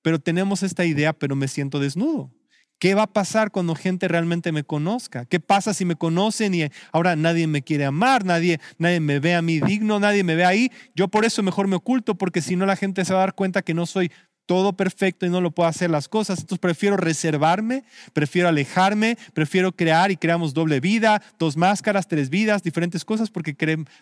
pero 0.00 0.18
tenemos 0.18 0.62
esta 0.62 0.86
idea, 0.86 1.12
pero 1.12 1.36
me 1.36 1.48
siento 1.48 1.80
desnudo. 1.80 2.32
¿Qué 2.78 2.94
va 2.94 3.02
a 3.02 3.12
pasar 3.12 3.50
cuando 3.50 3.74
gente 3.74 4.08
realmente 4.08 4.52
me 4.52 4.64
conozca? 4.64 5.26
¿Qué 5.26 5.38
pasa 5.38 5.74
si 5.74 5.84
me 5.84 5.96
conocen 5.96 6.54
y 6.54 6.70
ahora 6.92 7.14
nadie 7.14 7.46
me 7.46 7.60
quiere 7.60 7.84
amar, 7.84 8.24
nadie, 8.24 8.58
nadie 8.78 9.00
me 9.00 9.20
ve 9.20 9.34
a 9.34 9.42
mí 9.42 9.60
digno, 9.60 10.00
nadie 10.00 10.24
me 10.24 10.34
ve 10.34 10.46
ahí? 10.46 10.72
Yo 10.94 11.08
por 11.08 11.26
eso 11.26 11.42
mejor 11.42 11.68
me 11.68 11.76
oculto 11.76 12.14
porque 12.14 12.40
si 12.40 12.56
no 12.56 12.64
la 12.64 12.76
gente 12.76 13.04
se 13.04 13.12
va 13.12 13.18
a 13.18 13.26
dar 13.26 13.34
cuenta 13.34 13.60
que 13.60 13.74
no 13.74 13.84
soy 13.84 14.10
todo 14.50 14.72
perfecto 14.72 15.26
y 15.26 15.30
no 15.30 15.40
lo 15.40 15.52
puedo 15.52 15.68
hacer 15.68 15.90
las 15.90 16.08
cosas. 16.08 16.40
Entonces 16.40 16.58
prefiero 16.58 16.96
reservarme, 16.96 17.84
prefiero 18.12 18.48
alejarme, 18.48 19.16
prefiero 19.32 19.70
crear 19.70 20.10
y 20.10 20.16
creamos 20.16 20.54
doble 20.54 20.80
vida, 20.80 21.22
dos 21.38 21.56
máscaras, 21.56 22.08
tres 22.08 22.30
vidas, 22.30 22.64
diferentes 22.64 23.04
cosas 23.04 23.30
porque 23.30 23.54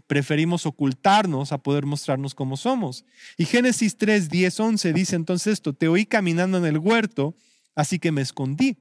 preferimos 0.06 0.64
ocultarnos 0.64 1.52
a 1.52 1.58
poder 1.58 1.84
mostrarnos 1.84 2.34
como 2.34 2.56
somos. 2.56 3.04
Y 3.36 3.44
Génesis 3.44 3.98
3, 3.98 4.30
10, 4.30 4.60
11 4.60 4.92
dice 4.94 5.16
entonces 5.16 5.52
esto, 5.52 5.74
te 5.74 5.86
oí 5.86 6.06
caminando 6.06 6.56
en 6.56 6.64
el 6.64 6.78
huerto, 6.78 7.36
así 7.74 7.98
que 7.98 8.10
me 8.10 8.22
escondí. 8.22 8.78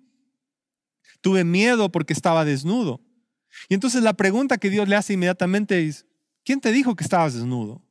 Tuve 1.19 1.43
miedo 1.43 1.91
porque 1.91 2.13
estaba 2.13 2.45
desnudo. 2.45 3.01
Y 3.67 3.73
entonces 3.73 4.03
la 4.03 4.13
pregunta 4.13 4.57
que 4.57 4.69
Dios 4.69 4.87
le 4.87 4.95
hace 4.95 5.15
inmediatamente 5.15 5.85
es, 5.85 6.05
¿quién 6.45 6.61
te 6.61 6.71
dijo 6.71 6.95
que 6.95 7.03
estabas 7.03 7.33
desnudo? 7.33 7.83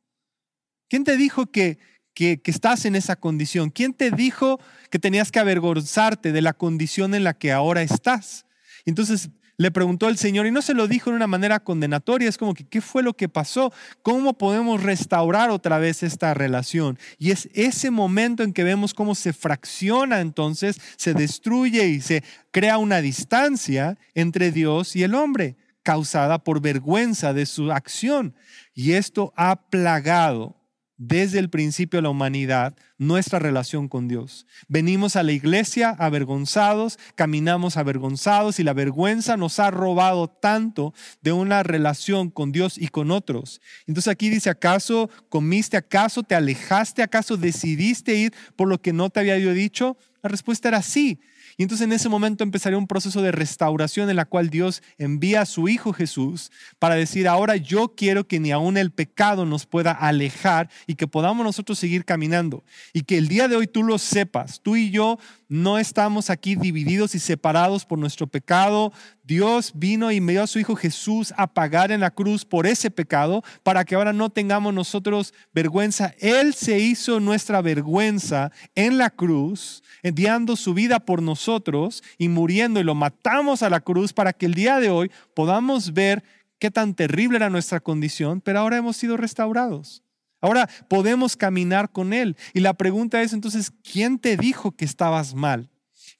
¿Quién 0.88 1.04
te 1.04 1.18
dijo 1.18 1.46
que, 1.46 1.78
que, 2.16 2.40
estás 2.46 2.86
en 2.86 2.96
esa 2.96 3.14
condición? 3.14 3.68
¿Quién 3.68 3.92
te 3.92 4.10
dijo 4.10 4.58
que 4.90 4.98
tenías 4.98 5.30
que 5.30 5.38
avergonzarte 5.38 6.32
de 6.32 6.40
la 6.40 6.54
condición 6.54 7.14
en 7.14 7.24
la 7.24 7.34
que 7.34 7.52
ahora 7.52 7.82
estás? 7.82 8.46
Entonces 8.86 9.28
le 9.58 9.70
preguntó 9.70 10.08
el 10.08 10.16
Señor 10.16 10.46
y 10.46 10.50
no 10.50 10.62
se 10.62 10.72
lo 10.72 10.88
dijo 10.88 11.10
de 11.10 11.16
una 11.16 11.26
manera 11.26 11.60
condenatoria, 11.60 12.28
es 12.28 12.38
como 12.38 12.54
que, 12.54 12.66
¿qué 12.66 12.80
fue 12.80 13.02
lo 13.02 13.14
que 13.14 13.28
pasó? 13.28 13.72
¿Cómo 14.02 14.36
podemos 14.38 14.82
restaurar 14.82 15.50
otra 15.50 15.78
vez 15.78 16.02
esta 16.02 16.32
relación? 16.32 16.98
Y 17.18 17.32
es 17.32 17.50
ese 17.52 17.90
momento 17.90 18.42
en 18.42 18.54
que 18.54 18.64
vemos 18.64 18.94
cómo 18.94 19.14
se 19.14 19.34
fracciona 19.34 20.20
entonces, 20.20 20.80
se 20.96 21.12
destruye 21.12 21.86
y 21.88 22.00
se 22.00 22.24
crea 22.50 22.78
una 22.78 23.02
distancia 23.02 23.98
entre 24.14 24.52
Dios 24.52 24.96
y 24.96 25.02
el 25.02 25.14
hombre, 25.14 25.56
causada 25.82 26.42
por 26.42 26.62
vergüenza 26.62 27.34
de 27.34 27.44
su 27.44 27.70
acción. 27.72 28.34
Y 28.74 28.92
esto 28.92 29.34
ha 29.36 29.68
plagado 29.68 30.56
desde 30.98 31.38
el 31.38 31.50
principio 31.50 31.98
de 31.98 32.02
la 32.02 32.10
humanidad 32.10 32.74
nuestra 32.98 33.38
relación 33.38 33.88
con 33.88 34.08
Dios. 34.08 34.46
Venimos 34.68 35.16
a 35.16 35.22
la 35.22 35.32
iglesia 35.32 35.90
avergonzados, 35.90 36.98
caminamos 37.14 37.76
avergonzados 37.76 38.58
y 38.58 38.64
la 38.64 38.72
vergüenza 38.72 39.36
nos 39.36 39.58
ha 39.58 39.70
robado 39.70 40.28
tanto 40.28 40.94
de 41.20 41.32
una 41.32 41.62
relación 41.62 42.30
con 42.30 42.52
Dios 42.52 42.78
y 42.78 42.88
con 42.88 43.10
otros. 43.10 43.60
Entonces 43.86 44.10
aquí 44.10 44.30
dice, 44.30 44.50
¿acaso 44.50 45.10
comiste? 45.28 45.76
¿Acaso 45.76 46.22
te 46.22 46.34
alejaste? 46.34 47.02
¿Acaso 47.02 47.36
decidiste 47.36 48.14
ir 48.14 48.32
por 48.56 48.68
lo 48.68 48.80
que 48.80 48.92
no 48.92 49.10
te 49.10 49.20
había 49.20 49.38
yo 49.38 49.52
dicho? 49.52 49.96
La 50.22 50.28
respuesta 50.28 50.68
era 50.68 50.82
sí. 50.82 51.20
Y 51.56 51.62
entonces 51.62 51.86
en 51.86 51.92
ese 51.92 52.08
momento 52.08 52.44
empezaría 52.44 52.78
un 52.78 52.86
proceso 52.86 53.22
de 53.22 53.32
restauración 53.32 54.10
en 54.10 54.16
la 54.16 54.26
cual 54.26 54.50
Dios 54.50 54.82
envía 54.98 55.40
a 55.40 55.46
su 55.46 55.68
Hijo 55.68 55.92
Jesús 55.92 56.50
para 56.78 56.96
decir, 56.96 57.26
ahora 57.26 57.56
yo 57.56 57.94
quiero 57.96 58.26
que 58.26 58.40
ni 58.40 58.52
aún 58.52 58.76
el 58.76 58.90
pecado 58.90 59.46
nos 59.46 59.64
pueda 59.64 59.92
alejar 59.92 60.68
y 60.86 60.96
que 60.96 61.06
podamos 61.06 61.44
nosotros 61.44 61.78
seguir 61.78 62.04
caminando. 62.04 62.62
Y 62.92 63.02
que 63.02 63.16
el 63.16 63.28
día 63.28 63.48
de 63.48 63.56
hoy 63.56 63.66
tú 63.66 63.82
lo 63.82 63.98
sepas, 63.98 64.60
tú 64.60 64.76
y 64.76 64.90
yo 64.90 65.18
no 65.48 65.78
estamos 65.78 66.28
aquí 66.28 66.56
divididos 66.56 67.14
y 67.14 67.20
separados 67.20 67.84
por 67.84 67.98
nuestro 67.98 68.26
pecado. 68.26 68.92
Dios 69.22 69.72
vino 69.74 70.10
y 70.10 70.18
dio 70.18 70.42
a 70.42 70.46
su 70.46 70.58
Hijo 70.58 70.74
Jesús 70.74 71.32
a 71.36 71.46
pagar 71.46 71.92
en 71.92 72.00
la 72.00 72.10
cruz 72.10 72.44
por 72.44 72.66
ese 72.66 72.90
pecado 72.90 73.42
para 73.62 73.84
que 73.84 73.94
ahora 73.94 74.12
no 74.12 74.30
tengamos 74.30 74.74
nosotros 74.74 75.32
vergüenza. 75.52 76.14
Él 76.18 76.54
se 76.54 76.80
hizo 76.80 77.20
nuestra 77.20 77.62
vergüenza 77.62 78.50
en 78.74 78.98
la 78.98 79.10
cruz, 79.10 79.82
enviando 80.02 80.56
su 80.56 80.74
vida 80.74 81.00
por 81.00 81.22
nosotros 81.22 82.02
y 82.18 82.28
muriendo 82.28 82.80
y 82.80 82.84
lo 82.84 82.94
matamos 82.94 83.62
a 83.62 83.70
la 83.70 83.80
cruz 83.80 84.12
para 84.12 84.32
que 84.32 84.46
el 84.46 84.54
día 84.54 84.80
de 84.80 84.90
hoy 84.90 85.10
podamos 85.34 85.92
ver 85.92 86.24
qué 86.58 86.70
tan 86.70 86.94
terrible 86.94 87.36
era 87.36 87.50
nuestra 87.50 87.80
condición, 87.80 88.40
pero 88.40 88.60
ahora 88.60 88.78
hemos 88.78 88.96
sido 88.96 89.16
restaurados. 89.16 90.02
Ahora 90.46 90.68
podemos 90.88 91.36
caminar 91.36 91.90
con 91.90 92.12
Él. 92.12 92.36
Y 92.54 92.60
la 92.60 92.74
pregunta 92.74 93.20
es 93.22 93.32
entonces, 93.32 93.72
¿quién 93.82 94.20
te 94.20 94.36
dijo 94.36 94.70
que 94.70 94.84
estabas 94.84 95.34
mal? 95.34 95.70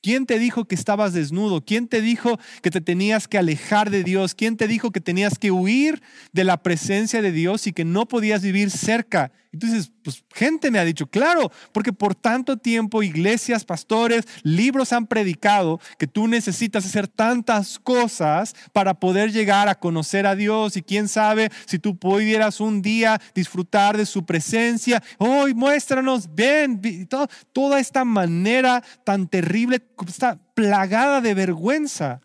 ¿Quién 0.03 0.27
te 0.27 0.41
dijo 0.41 0.65
que 0.65 0.75
estabas 0.75 1.13
desnudo? 1.13 1.65
¿Quién 1.65 1.87
te 1.87 2.01
dijo 2.01 2.39
que 2.61 2.73
te 2.73 2.81
tenías 2.81 3.29
que 3.29 3.39
alejar 3.39 3.89
de 3.91 4.03
Dios? 4.03 4.35
¿Quién 4.35 4.57
te 4.57 4.67
dijo 4.67 4.91
que 4.91 5.01
tenías 5.01 5.39
que 5.39 5.53
huir 5.53 6.03
de 6.33 6.43
la 6.43 6.61
presencia 6.63 7.23
de 7.23 7.31
Dios 7.31 7.69
y 7.69 7.73
que 7.73 7.85
no 7.85 8.09
podías 8.09 8.43
vivir 8.43 8.73
cerca 8.73 9.31
entonces, 9.57 9.91
pues 10.03 10.23
gente 10.35 10.71
me 10.71 10.79
ha 10.79 10.85
dicho, 10.85 11.07
claro, 11.07 11.51
porque 11.73 11.93
por 11.93 12.15
tanto 12.15 12.59
tiempo 12.59 13.03
iglesias, 13.03 13.65
pastores, 13.65 14.27
libros 14.43 14.93
han 14.93 15.07
predicado 15.07 15.81
que 15.99 16.07
tú 16.07 16.29
necesitas 16.29 16.85
hacer 16.85 17.09
tantas 17.09 17.79
cosas 17.79 18.55
para 18.75 18.93
poder 18.95 19.33
llegar 19.33 19.69
a 19.69 19.75
conocer 19.75 20.27
a 20.27 20.37
Dios 20.37 20.77
y 20.77 20.83
quién 20.83 21.09
sabe 21.09 21.51
si 21.65 21.79
tú 21.79 21.97
pudieras 21.97 22.61
un 22.61 22.83
día 22.83 23.19
disfrutar 23.35 23.97
de 23.97 24.05
su 24.05 24.27
presencia. 24.27 25.03
Hoy 25.17 25.55
muéstranos, 25.55 26.29
ven, 26.35 27.09
toda 27.53 27.81
esta 27.81 28.05
manera 28.05 28.85
tan 29.05 29.27
terrible, 29.27 29.83
está 30.07 30.39
plagada 30.55 31.23
de 31.23 31.33
vergüenza 31.33 32.21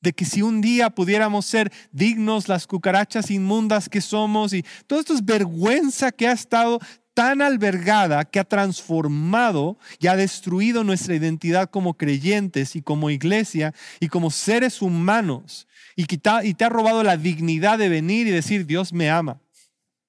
de 0.00 0.12
que 0.12 0.24
si 0.24 0.42
un 0.42 0.60
día 0.60 0.90
pudiéramos 0.90 1.46
ser 1.46 1.72
dignos 1.92 2.48
las 2.48 2.66
cucarachas 2.66 3.30
inmundas 3.30 3.88
que 3.88 4.00
somos 4.00 4.52
y 4.52 4.64
todo 4.86 5.00
esto 5.00 5.14
es 5.14 5.24
vergüenza 5.24 6.12
que 6.12 6.28
ha 6.28 6.32
estado 6.32 6.78
tan 7.14 7.42
albergada 7.42 8.24
que 8.24 8.38
ha 8.38 8.44
transformado 8.44 9.76
y 9.98 10.06
ha 10.06 10.14
destruido 10.14 10.84
nuestra 10.84 11.16
identidad 11.16 11.68
como 11.68 11.94
creyentes 11.94 12.76
y 12.76 12.82
como 12.82 13.10
iglesia 13.10 13.74
y 13.98 14.06
como 14.06 14.30
seres 14.30 14.82
humanos 14.82 15.66
y 15.96 16.06
te 16.06 16.64
ha 16.64 16.68
robado 16.68 17.02
la 17.02 17.16
dignidad 17.16 17.76
de 17.76 17.88
venir 17.88 18.28
y 18.28 18.30
decir 18.30 18.66
Dios 18.66 18.92
me 18.92 19.10
ama. 19.10 19.40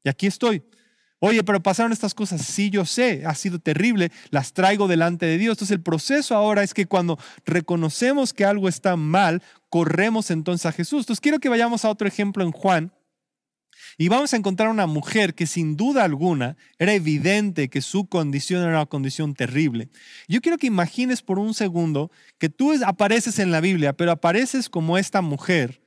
Y 0.03 0.09
aquí 0.09 0.27
estoy. 0.27 0.61
Oye, 1.19 1.43
pero 1.43 1.61
pasaron 1.61 1.91
estas 1.91 2.13
cosas. 2.13 2.41
Sí, 2.41 2.69
yo 2.69 2.85
sé, 2.85 3.23
ha 3.25 3.35
sido 3.35 3.59
terrible, 3.59 4.11
las 4.29 4.53
traigo 4.53 4.87
delante 4.87 5.25
de 5.25 5.37
Dios. 5.37 5.53
Entonces 5.53 5.75
el 5.75 5.83
proceso 5.83 6.35
ahora 6.35 6.63
es 6.63 6.73
que 6.73 6.85
cuando 6.85 7.19
reconocemos 7.45 8.33
que 8.33 8.45
algo 8.45 8.69
está 8.69 8.95
mal, 8.95 9.43
corremos 9.69 10.31
entonces 10.31 10.65
a 10.65 10.71
Jesús. 10.71 11.01
Entonces 11.01 11.21
quiero 11.21 11.39
que 11.39 11.49
vayamos 11.49 11.83
a 11.83 11.89
otro 11.89 12.07
ejemplo 12.07 12.43
en 12.43 12.51
Juan. 12.51 12.93
Y 13.97 14.07
vamos 14.07 14.33
a 14.33 14.37
encontrar 14.37 14.69
una 14.69 14.87
mujer 14.87 15.35
que 15.35 15.45
sin 15.45 15.75
duda 15.75 16.05
alguna 16.05 16.55
era 16.77 16.93
evidente 16.93 17.69
que 17.69 17.81
su 17.81 18.07
condición 18.07 18.61
era 18.61 18.71
una 18.71 18.85
condición 18.85 19.33
terrible. 19.33 19.89
Yo 20.29 20.39
quiero 20.39 20.57
que 20.57 20.67
imagines 20.67 21.21
por 21.21 21.37
un 21.37 21.53
segundo 21.53 22.09
que 22.37 22.47
tú 22.47 22.73
apareces 22.85 23.39
en 23.39 23.51
la 23.51 23.59
Biblia, 23.59 23.91
pero 23.91 24.11
apareces 24.11 24.69
como 24.69 24.97
esta 24.97 25.21
mujer 25.21 25.81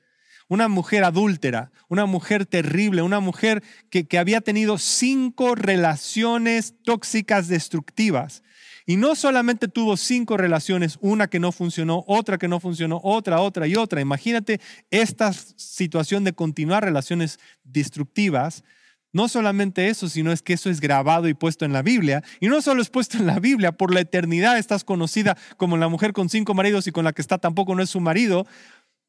una 0.53 0.69
mujer 0.69 1.03
adúltera, 1.03 1.73
una 1.89 2.05
mujer 2.05 2.45
terrible, 2.45 3.01
una 3.01 3.21
mujer 3.21 3.63
que, 3.89 4.05
que 4.05 4.19
había 4.19 4.43
tenido 4.43 4.77
cinco 4.77 5.55
relaciones 5.55 6.75
tóxicas 6.85 7.49
destructivas. 7.49 8.43
Y 8.85 8.97
no 8.97 9.15
solamente 9.15 9.67
tuvo 9.67 9.97
cinco 9.97 10.37
relaciones, 10.37 10.99
una 11.01 11.29
que 11.29 11.41
no 11.41 11.53
funcionó, 11.53 12.05
otra 12.07 12.37
que 12.37 12.49
no 12.49 12.61
funcionó, 12.61 13.01
otra, 13.03 13.41
otra 13.41 13.67
y 13.67 13.77
otra. 13.77 14.03
Imagínate 14.03 14.61
esta 14.91 15.33
situación 15.33 16.23
de 16.23 16.35
continuar 16.35 16.85
relaciones 16.85 17.39
destructivas. 17.65 18.63
No 19.11 19.29
solamente 19.29 19.89
eso, 19.89 20.07
sino 20.11 20.33
es 20.33 20.43
que 20.43 20.53
eso 20.53 20.69
es 20.69 20.83
grabado 20.83 21.29
y 21.29 21.35
puesto 21.35 21.65
en 21.65 21.73
la 21.73 21.81
Biblia. 21.81 22.23
Y 22.41 22.49
no 22.49 22.61
solo 22.61 22.83
es 22.83 22.91
puesto 22.91 23.17
en 23.17 23.25
la 23.25 23.41
Biblia, 23.41 23.73
por 23.73 23.95
la 23.95 24.01
eternidad 24.01 24.59
estás 24.59 24.85
conocida 24.85 25.35
como 25.57 25.79
la 25.79 25.89
mujer 25.89 26.13
con 26.13 26.29
cinco 26.29 26.53
maridos 26.53 26.87
y 26.89 26.93
con 26.93 27.07
la 27.07 27.15
que 27.15 27.23
está 27.23 27.39
tampoco 27.39 27.75
no 27.75 27.83
es 27.83 27.89
su 27.89 28.01
marido, 28.01 28.47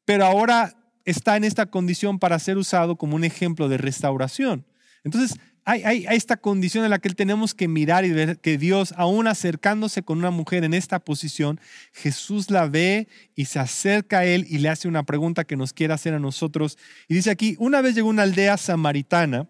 pero 0.06 0.24
ahora 0.24 0.74
está 1.04 1.36
en 1.36 1.44
esta 1.44 1.66
condición 1.66 2.18
para 2.18 2.38
ser 2.38 2.56
usado 2.56 2.96
como 2.96 3.16
un 3.16 3.24
ejemplo 3.24 3.68
de 3.68 3.78
restauración. 3.78 4.66
Entonces, 5.04 5.38
hay, 5.66 6.04
esta 6.10 6.36
condición 6.36 6.84
en 6.84 6.90
la 6.90 6.98
que 6.98 7.08
tenemos 7.10 7.54
que 7.54 7.68
mirar 7.68 8.04
y 8.04 8.12
ver 8.12 8.38
que 8.38 8.58
Dios, 8.58 8.92
aún 8.98 9.26
acercándose 9.26 10.02
con 10.02 10.18
una 10.18 10.30
mujer 10.30 10.62
en 10.62 10.74
esta 10.74 10.98
posición, 10.98 11.58
Jesús 11.92 12.50
la 12.50 12.66
ve 12.66 13.08
y 13.34 13.46
se 13.46 13.58
acerca 13.58 14.20
a 14.20 14.24
él 14.26 14.46
y 14.48 14.58
le 14.58 14.68
hace 14.68 14.88
una 14.88 15.04
pregunta 15.04 15.44
que 15.44 15.56
nos 15.56 15.72
quiere 15.72 15.94
hacer 15.94 16.12
a 16.12 16.18
nosotros. 16.18 16.76
Y 17.08 17.14
dice 17.14 17.30
aquí, 17.30 17.56
una 17.58 17.80
vez 17.80 17.94
llegó 17.94 18.08
una 18.08 18.24
aldea 18.24 18.58
samaritana 18.58 19.48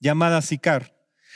llamada 0.00 0.40
Sicar, 0.40 0.94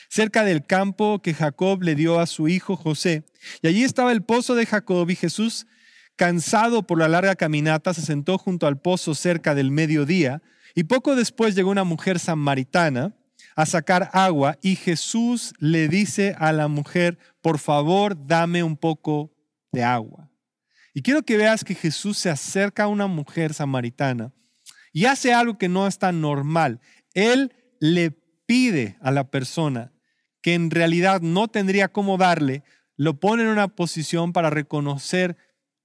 cerca 0.08 0.42
del 0.42 0.64
campo 0.64 1.20
que 1.20 1.34
Jacob 1.34 1.82
le 1.82 1.94
dio 1.94 2.18
a 2.18 2.26
su 2.26 2.48
hijo 2.48 2.76
José. 2.76 3.24
Y 3.60 3.66
allí 3.66 3.84
estaba 3.84 4.12
el 4.12 4.22
pozo 4.22 4.54
de 4.54 4.64
Jacob 4.64 5.08
y 5.10 5.16
Jesús, 5.16 5.66
cansado 6.16 6.86
por 6.86 6.98
la 6.98 7.08
larga 7.08 7.34
caminata, 7.34 7.94
se 7.94 8.02
sentó 8.02 8.38
junto 8.38 8.66
al 8.66 8.80
pozo 8.80 9.14
cerca 9.14 9.54
del 9.54 9.70
mediodía. 9.70 10.42
Y 10.74 10.84
poco 10.84 11.16
después 11.16 11.54
llegó 11.54 11.70
una 11.70 11.84
mujer 11.84 12.18
samaritana 12.18 13.14
a 13.56 13.66
sacar 13.66 14.10
agua 14.12 14.58
y 14.62 14.76
Jesús 14.76 15.52
le 15.58 15.88
dice 15.88 16.34
a 16.38 16.52
la 16.52 16.68
mujer, 16.68 17.18
por 17.40 17.58
favor, 17.58 18.16
dame 18.26 18.62
un 18.62 18.76
poco 18.76 19.32
de 19.72 19.84
agua. 19.84 20.30
Y 20.94 21.02
quiero 21.02 21.22
que 21.22 21.36
veas 21.36 21.64
que 21.64 21.74
Jesús 21.74 22.18
se 22.18 22.30
acerca 22.30 22.84
a 22.84 22.88
una 22.88 23.06
mujer 23.06 23.54
samaritana 23.54 24.32
y 24.92 25.06
hace 25.06 25.32
algo 25.32 25.56
que 25.56 25.68
no 25.68 25.86
es 25.86 25.98
tan 25.98 26.20
normal. 26.20 26.80
Él 27.14 27.54
le 27.80 28.10
pide 28.46 28.98
a 29.00 29.10
la 29.10 29.30
persona 29.30 29.92
que 30.42 30.54
en 30.54 30.70
realidad 30.70 31.20
no 31.22 31.48
tendría 31.48 31.88
cómo 31.88 32.18
darle, 32.18 32.64
lo 32.96 33.18
pone 33.18 33.44
en 33.44 33.48
una 33.48 33.68
posición 33.68 34.32
para 34.32 34.50
reconocer 34.50 35.36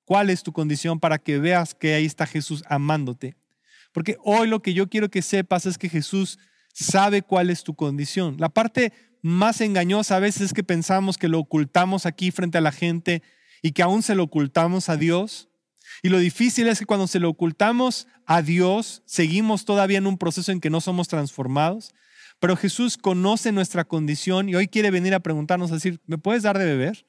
cuál 0.08 0.30
es 0.30 0.42
tu 0.42 0.54
condición, 0.54 1.02
para 1.02 1.18
que 1.18 1.38
veas 1.38 1.76
que 1.76 1.94
ahí 1.94 2.06
está 2.06 2.26
Jesús 2.26 2.64
amándote. 2.70 3.36
Porque 3.92 4.16
hoy 4.24 4.48
lo 4.48 4.62
que 4.62 4.74
yo 4.74 4.88
quiero 4.88 5.12
que 5.12 5.22
sepas 5.22 5.66
es 5.66 5.78
que 5.78 5.90
Jesús 5.90 6.40
sabe 6.74 7.24
cuál 7.24 7.50
es 7.50 7.66
tu 7.66 7.76
condición. 7.76 8.38
La 8.40 8.48
parte 8.48 8.94
más 9.22 9.60
engañosa 9.60 10.16
a 10.16 10.20
veces 10.20 10.44
es 10.44 10.54
que 10.54 10.64
pensamos 10.64 11.18
que 11.18 11.28
lo 11.28 11.40
ocultamos 11.40 12.06
aquí 12.06 12.32
frente 12.32 12.58
a 12.58 12.62
la 12.62 12.72
gente 12.72 13.22
y 13.62 13.74
que 13.74 13.84
aún 13.84 14.02
se 14.02 14.16
lo 14.16 14.24
ocultamos 14.24 14.88
a 14.88 14.96
Dios. 14.96 15.50
Y 16.02 16.08
lo 16.08 16.20
difícil 16.20 16.70
es 16.70 16.80
que 16.80 16.86
cuando 16.86 17.08
se 17.08 17.20
lo 17.20 17.30
ocultamos 17.30 18.08
a 18.26 18.42
Dios, 18.42 19.04
seguimos 19.06 19.66
todavía 19.66 19.98
en 19.98 20.08
un 20.08 20.18
proceso 20.18 20.54
en 20.54 20.62
que 20.62 20.70
no 20.70 20.80
somos 20.80 21.10
transformados. 21.10 21.94
Pero 22.40 22.56
Jesús 22.56 22.96
conoce 22.96 23.52
nuestra 23.52 23.84
condición 23.84 24.48
y 24.48 24.56
hoy 24.56 24.70
quiere 24.70 24.90
venir 24.90 25.14
a 25.14 25.20
preguntarnos, 25.20 25.70
decir, 25.70 26.00
¿me 26.06 26.18
puedes 26.18 26.44
dar 26.44 26.58
de 26.58 26.66
beber? 26.66 27.06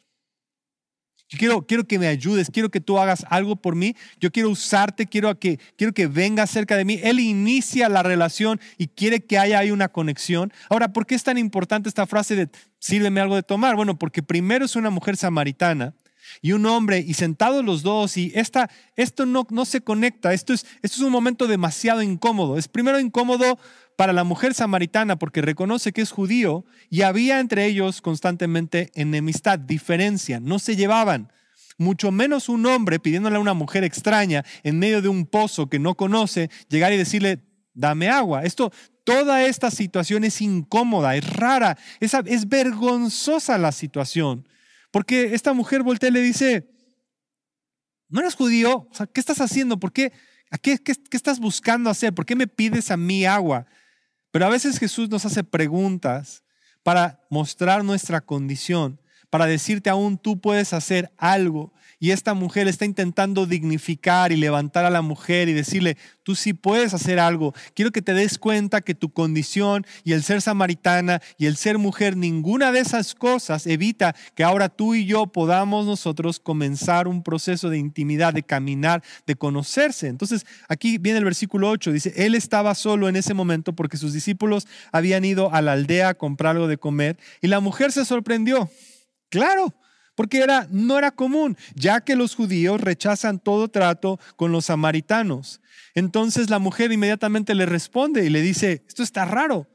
Quiero, 1.37 1.67
quiero 1.67 1.85
que 1.85 1.99
me 1.99 2.07
ayudes, 2.07 2.51
quiero 2.51 2.71
que 2.71 2.81
tú 2.81 2.99
hagas 2.99 3.27
algo 3.29 3.57
por 3.57 3.75
mí, 3.75 3.95
yo 4.21 4.31
quiero 4.31 4.51
usarte, 4.51 5.07
quiero 5.07 5.39
que, 5.39 5.59
quiero 5.77 5.93
que 5.93 6.07
vengas 6.07 6.51
cerca 6.51 6.77
de 6.77 6.85
mí. 6.85 7.01
Él 7.03 7.21
inicia 7.21 7.89
la 7.89 8.03
relación 8.03 8.61
y 8.79 8.89
quiere 8.89 9.21
que 9.21 9.39
haya 9.39 9.59
ahí 9.59 9.71
una 9.71 9.89
conexión. 9.89 10.53
Ahora, 10.71 10.93
¿por 10.93 11.07
qué 11.07 11.15
es 11.15 11.25
tan 11.25 11.39
importante 11.39 11.89
esta 11.89 12.07
frase 12.07 12.37
de 12.37 12.49
sírveme 12.79 13.21
algo 13.21 13.35
de 13.35 13.43
tomar? 13.43 13.77
Bueno, 13.77 13.99
porque 13.99 14.23
primero 14.23 14.65
es 14.65 14.77
una 14.77 14.91
mujer 14.91 15.17
samaritana 15.17 15.95
y 16.41 16.53
un 16.53 16.67
hombre 16.67 17.05
y 17.07 17.15
sentados 17.15 17.65
los 17.65 17.83
dos 17.83 18.17
y 18.17 18.33
esta, 18.35 18.71
esto 18.97 19.27
no, 19.27 19.47
no 19.51 19.65
se 19.65 19.81
conecta, 19.81 20.33
esto 20.33 20.53
es, 20.53 20.67
esto 20.83 20.97
es 20.97 21.01
un 21.01 21.13
momento 21.13 21.47
demasiado 21.47 22.03
incómodo. 22.03 22.57
Es 22.57 22.69
primero 22.69 23.01
incómodo 23.01 23.59
para 23.97 24.13
la 24.13 24.25
mujer 24.25 24.55
samaritana 24.55 25.19
porque 25.19 25.43
reconoce 25.43 25.93
que 25.93 26.03
es 26.03 26.13
judío 26.13 26.65
y 26.89 27.03
había 27.03 27.41
entre 27.41 27.67
ellos 27.67 28.01
constantemente 28.01 28.93
enemistad, 28.95 29.59
diferencia, 29.59 30.39
no 30.39 30.59
se 30.59 30.77
llevaban. 30.77 31.33
Mucho 31.79 32.11
menos 32.11 32.49
un 32.49 32.67
hombre 32.67 32.99
pidiéndole 32.99 33.37
a 33.37 33.41
una 33.41 33.55
mujer 33.55 33.85
extraña 33.85 34.45
en 34.63 34.79
medio 34.79 35.03
de 35.03 35.09
un 35.09 35.27
pozo 35.27 35.69
que 35.69 35.79
no 35.79 35.97
conoce, 35.97 36.51
llegar 36.69 36.93
y 36.93 36.97
decirle, 36.97 37.41
dame 37.75 38.09
agua. 38.09 38.43
Esto, 38.43 38.73
toda 39.05 39.45
esta 39.45 39.71
situación 39.71 40.25
es 40.25 40.41
incómoda, 40.43 41.17
es 41.17 41.29
rara, 41.33 41.79
es, 42.01 42.15
es 42.27 42.49
vergonzosa 42.49 43.59
la 43.59 43.73
situación. 43.73 44.47
Porque 44.91 45.35
esta 45.35 45.53
mujer 45.53 45.83
voltea 45.83 46.09
y 46.09 46.13
le 46.13 46.21
dice, 46.21 46.71
¿no 48.09 48.21
eres 48.21 48.35
judío? 48.35 48.89
¿qué 49.13 49.21
estás 49.21 49.41
haciendo? 49.41 49.79
¿Por 49.79 49.93
qué? 49.93 50.13
qué, 50.63 50.79
qué, 50.79 50.95
estás 51.13 51.41
buscando 51.41 51.91
hacer? 51.91 52.15
¿Por 52.15 52.25
qué 52.25 52.35
me 52.35 52.47
pides 52.47 52.91
a 52.91 52.97
mí 52.97 53.27
agua? 53.27 53.67
Pero 54.31 54.47
a 54.47 54.51
veces 54.51 54.79
Jesús 54.79 55.09
nos 55.09 55.25
hace 55.25 55.45
preguntas 55.45 56.43
para 56.83 57.21
mostrar 57.31 57.85
nuestra 57.85 58.21
condición, 58.21 59.01
para 59.31 59.47
decirte 59.47 59.91
aún 59.91 60.17
tú 60.17 60.41
puedes 60.41 60.73
hacer 60.73 61.13
algo 61.19 61.73
y 62.01 62.11
esta 62.11 62.35
mujer 62.35 62.69
está 62.69 62.85
intentando 62.85 63.47
dignificar 63.47 64.33
y 64.33 64.37
levantar 64.37 64.85
a 64.85 64.91
la 64.91 65.03
mujer 65.03 65.49
y 65.49 65.53
decirle, 65.53 65.97
tú 66.23 66.35
sí 66.35 66.53
puedes 66.53 66.95
hacer 66.95 67.19
algo. 67.19 67.55
Quiero 67.75 67.91
que 67.91 68.03
te 68.03 68.15
des 68.15 68.39
cuenta 68.39 68.81
que 68.81 68.95
tu 68.95 69.13
condición 69.13 69.85
y 70.05 70.13
el 70.13 70.23
ser 70.23 70.41
samaritana 70.41 71.21
y 71.39 71.47
el 71.47 71.57
ser 71.57 71.79
mujer, 71.79 72.17
ninguna 72.17 72.71
de 72.71 72.81
esas 72.81 73.15
cosas 73.15 73.67
evita 73.67 74.15
que 74.35 74.45
ahora 74.45 74.69
tú 74.69 74.95
y 74.95 75.07
yo 75.07 75.27
podamos 75.27 75.87
nosotros 75.87 76.39
comenzar 76.39 77.09
un 77.09 77.23
proceso 77.23 77.71
de 77.71 77.79
intimidad, 77.79 78.33
de 78.33 78.43
caminar, 78.43 79.03
de 79.27 79.37
conocerse. 79.37 80.07
Entonces, 80.07 80.47
aquí 80.69 80.99
viene 80.99 81.19
el 81.19 81.25
versículo 81.25 81.69
8, 81.71 81.93
dice, 81.93 82.13
él 82.17 82.35
estaba 82.35 82.75
solo 82.75 83.09
en 83.09 83.17
ese 83.17 83.35
momento 83.35 83.75
porque 83.75 83.97
sus 83.97 84.13
discípulos 84.13 84.67
habían 84.93 85.25
ido 85.25 85.53
a 85.53 85.63
la 85.63 85.73
aldea 85.73 86.11
a 86.11 86.15
comprar 86.15 86.57
algo 86.57 86.69
de 86.69 86.79
comer 86.79 87.19
y 87.41 87.49
la 87.49 87.61
mujer 87.61 87.93
se 87.93 88.05
sorprendió. 88.05 88.71
Claro, 89.31 89.75
porque 90.19 90.41
era, 90.41 90.67
no 90.73 90.99
era 90.99 91.13
común, 91.13 91.57
ya 91.77 92.01
que 92.01 92.17
los 92.17 92.35
judíos 92.35 92.81
rechazan 92.81 93.39
todo 93.39 93.69
trato 93.69 94.19
con 94.35 94.51
los 94.51 94.65
samaritanos. 94.65 95.61
Entonces 95.95 96.51
la 96.51 96.59
mujer 96.59 96.91
inmediatamente 96.91 97.55
le 97.55 97.67
responde 97.67 98.25
y 98.25 98.29
le 98.29 98.43
dice, 98.43 98.83
esto 98.89 99.05
está 99.05 99.25
raro. 99.27 99.69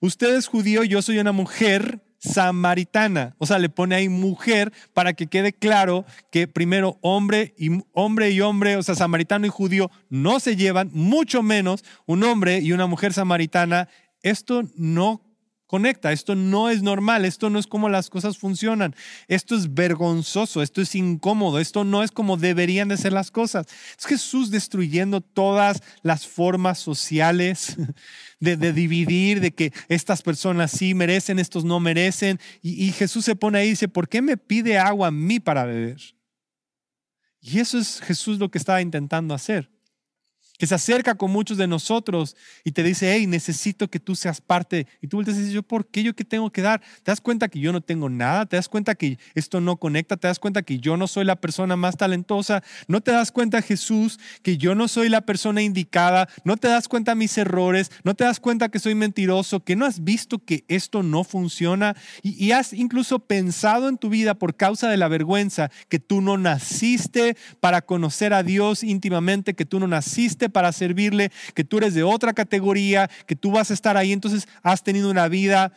Usted 0.00 0.36
es 0.36 0.46
judío, 0.46 0.84
yo 0.84 1.02
soy 1.02 1.18
una 1.18 1.32
mujer 1.32 2.02
samaritana. 2.18 3.36
O 3.36 3.44
sea, 3.44 3.58
le 3.58 3.68
pone 3.68 3.94
ahí 3.94 4.08
mujer 4.08 4.72
para 4.94 5.12
que 5.12 5.26
quede 5.26 5.52
claro 5.52 6.06
que 6.30 6.48
primero 6.48 6.96
hombre 7.02 7.52
y 7.58 7.82
hombre 7.92 8.30
y 8.30 8.40
hombre, 8.40 8.78
o 8.78 8.82
sea, 8.82 8.94
samaritano 8.94 9.44
y 9.44 9.50
judío 9.50 9.90
no 10.08 10.40
se 10.40 10.56
llevan, 10.56 10.88
mucho 10.94 11.42
menos 11.42 11.84
un 12.06 12.24
hombre 12.24 12.60
y 12.60 12.72
una 12.72 12.86
mujer 12.86 13.12
samaritana. 13.12 13.90
Esto 14.22 14.62
no 14.76 15.20
conecta. 15.72 16.12
Esto 16.12 16.34
no 16.34 16.68
es 16.68 16.82
normal, 16.82 17.24
esto 17.24 17.48
no 17.48 17.58
es 17.58 17.66
como 17.66 17.88
las 17.88 18.10
cosas 18.10 18.36
funcionan. 18.36 18.94
Esto 19.26 19.56
es 19.56 19.72
vergonzoso, 19.72 20.60
esto 20.60 20.82
es 20.82 20.94
incómodo, 20.94 21.58
esto 21.58 21.82
no 21.82 22.02
es 22.02 22.10
como 22.10 22.36
deberían 22.36 22.88
de 22.88 22.98
ser 22.98 23.14
las 23.14 23.30
cosas. 23.30 23.66
Es 23.98 24.04
Jesús 24.04 24.50
destruyendo 24.50 25.22
todas 25.22 25.82
las 26.02 26.26
formas 26.26 26.78
sociales 26.78 27.78
de, 28.38 28.72
dividir, 28.74 29.40
de 29.40 29.54
que 29.54 29.72
estas 29.88 30.20
personas 30.20 30.72
sí 30.72 30.92
merecen, 30.92 31.38
estos 31.38 31.64
no 31.64 31.80
merecen. 31.80 32.38
Y, 32.60 32.84
y 32.84 32.92
Jesús 32.92 33.24
se 33.24 33.34
pone 33.34 33.60
ahí 33.60 33.68
y 33.68 33.70
dice, 33.70 33.88
¿por 33.88 34.10
qué 34.10 34.20
me 34.20 34.36
pide 34.36 34.76
agua 34.76 35.08
a 35.08 35.10
mí 35.10 35.40
para 35.40 35.64
beber? 35.64 36.02
Y 37.40 37.60
eso 37.60 37.78
es 37.78 38.02
Jesús 38.02 38.38
lo 38.38 38.50
que 38.50 38.58
estaba 38.58 38.82
intentando 38.82 39.32
hacer 39.32 39.71
que 40.62 40.68
se 40.68 40.76
acerca 40.76 41.16
con 41.16 41.32
muchos 41.32 41.58
de 41.58 41.66
nosotros 41.66 42.36
y 42.62 42.70
te 42.70 42.84
dice, 42.84 43.12
hey, 43.12 43.26
necesito 43.26 43.90
que 43.90 43.98
tú 43.98 44.14
seas 44.14 44.40
parte. 44.40 44.86
Y 45.00 45.08
tú 45.08 45.16
vuelves 45.16 45.34
y 45.34 45.38
dices, 45.40 45.52
¿yo 45.52 45.64
por 45.64 45.88
qué? 45.88 46.04
¿Yo 46.04 46.14
qué 46.14 46.24
tengo 46.24 46.52
que 46.52 46.62
dar? 46.62 46.80
¿Te 47.02 47.10
das 47.10 47.20
cuenta 47.20 47.48
que 47.48 47.58
yo 47.58 47.72
no 47.72 47.80
tengo 47.80 48.08
nada? 48.08 48.46
¿Te 48.46 48.54
das 48.54 48.68
cuenta 48.68 48.94
que 48.94 49.18
esto 49.34 49.60
no 49.60 49.76
conecta? 49.76 50.16
¿Te 50.16 50.28
das 50.28 50.38
cuenta 50.38 50.62
que 50.62 50.78
yo 50.78 50.96
no 50.96 51.08
soy 51.08 51.24
la 51.24 51.34
persona 51.34 51.74
más 51.74 51.96
talentosa? 51.96 52.62
¿No 52.86 53.00
te 53.00 53.10
das 53.10 53.32
cuenta, 53.32 53.60
Jesús, 53.60 54.20
que 54.44 54.56
yo 54.56 54.76
no 54.76 54.86
soy 54.86 55.08
la 55.08 55.22
persona 55.22 55.62
indicada? 55.62 56.28
¿No 56.44 56.56
te 56.56 56.68
das 56.68 56.86
cuenta 56.86 57.16
mis 57.16 57.36
errores? 57.38 57.90
¿No 58.04 58.14
te 58.14 58.22
das 58.22 58.38
cuenta 58.38 58.68
que 58.68 58.78
soy 58.78 58.94
mentiroso? 58.94 59.64
¿Que 59.64 59.74
no 59.74 59.84
has 59.84 60.04
visto 60.04 60.38
que 60.38 60.64
esto 60.68 61.02
no 61.02 61.24
funciona? 61.24 61.96
Y, 62.22 62.40
y 62.40 62.52
has 62.52 62.72
incluso 62.72 63.18
pensado 63.18 63.88
en 63.88 63.98
tu 63.98 64.10
vida 64.10 64.34
por 64.34 64.54
causa 64.54 64.88
de 64.88 64.96
la 64.96 65.08
vergüenza 65.08 65.72
que 65.88 65.98
tú 65.98 66.20
no 66.20 66.38
naciste 66.38 67.36
para 67.58 67.82
conocer 67.82 68.32
a 68.32 68.44
Dios 68.44 68.84
íntimamente, 68.84 69.54
que 69.54 69.64
tú 69.64 69.80
no 69.80 69.88
naciste 69.88 70.51
para 70.52 70.72
servirle, 70.72 71.32
que 71.54 71.64
tú 71.64 71.78
eres 71.78 71.94
de 71.94 72.02
otra 72.02 72.32
categoría, 72.32 73.10
que 73.26 73.36
tú 73.36 73.50
vas 73.50 73.70
a 73.70 73.74
estar 73.74 73.96
ahí. 73.96 74.12
Entonces 74.12 74.46
has 74.62 74.82
tenido 74.84 75.10
una 75.10 75.28
vida 75.28 75.72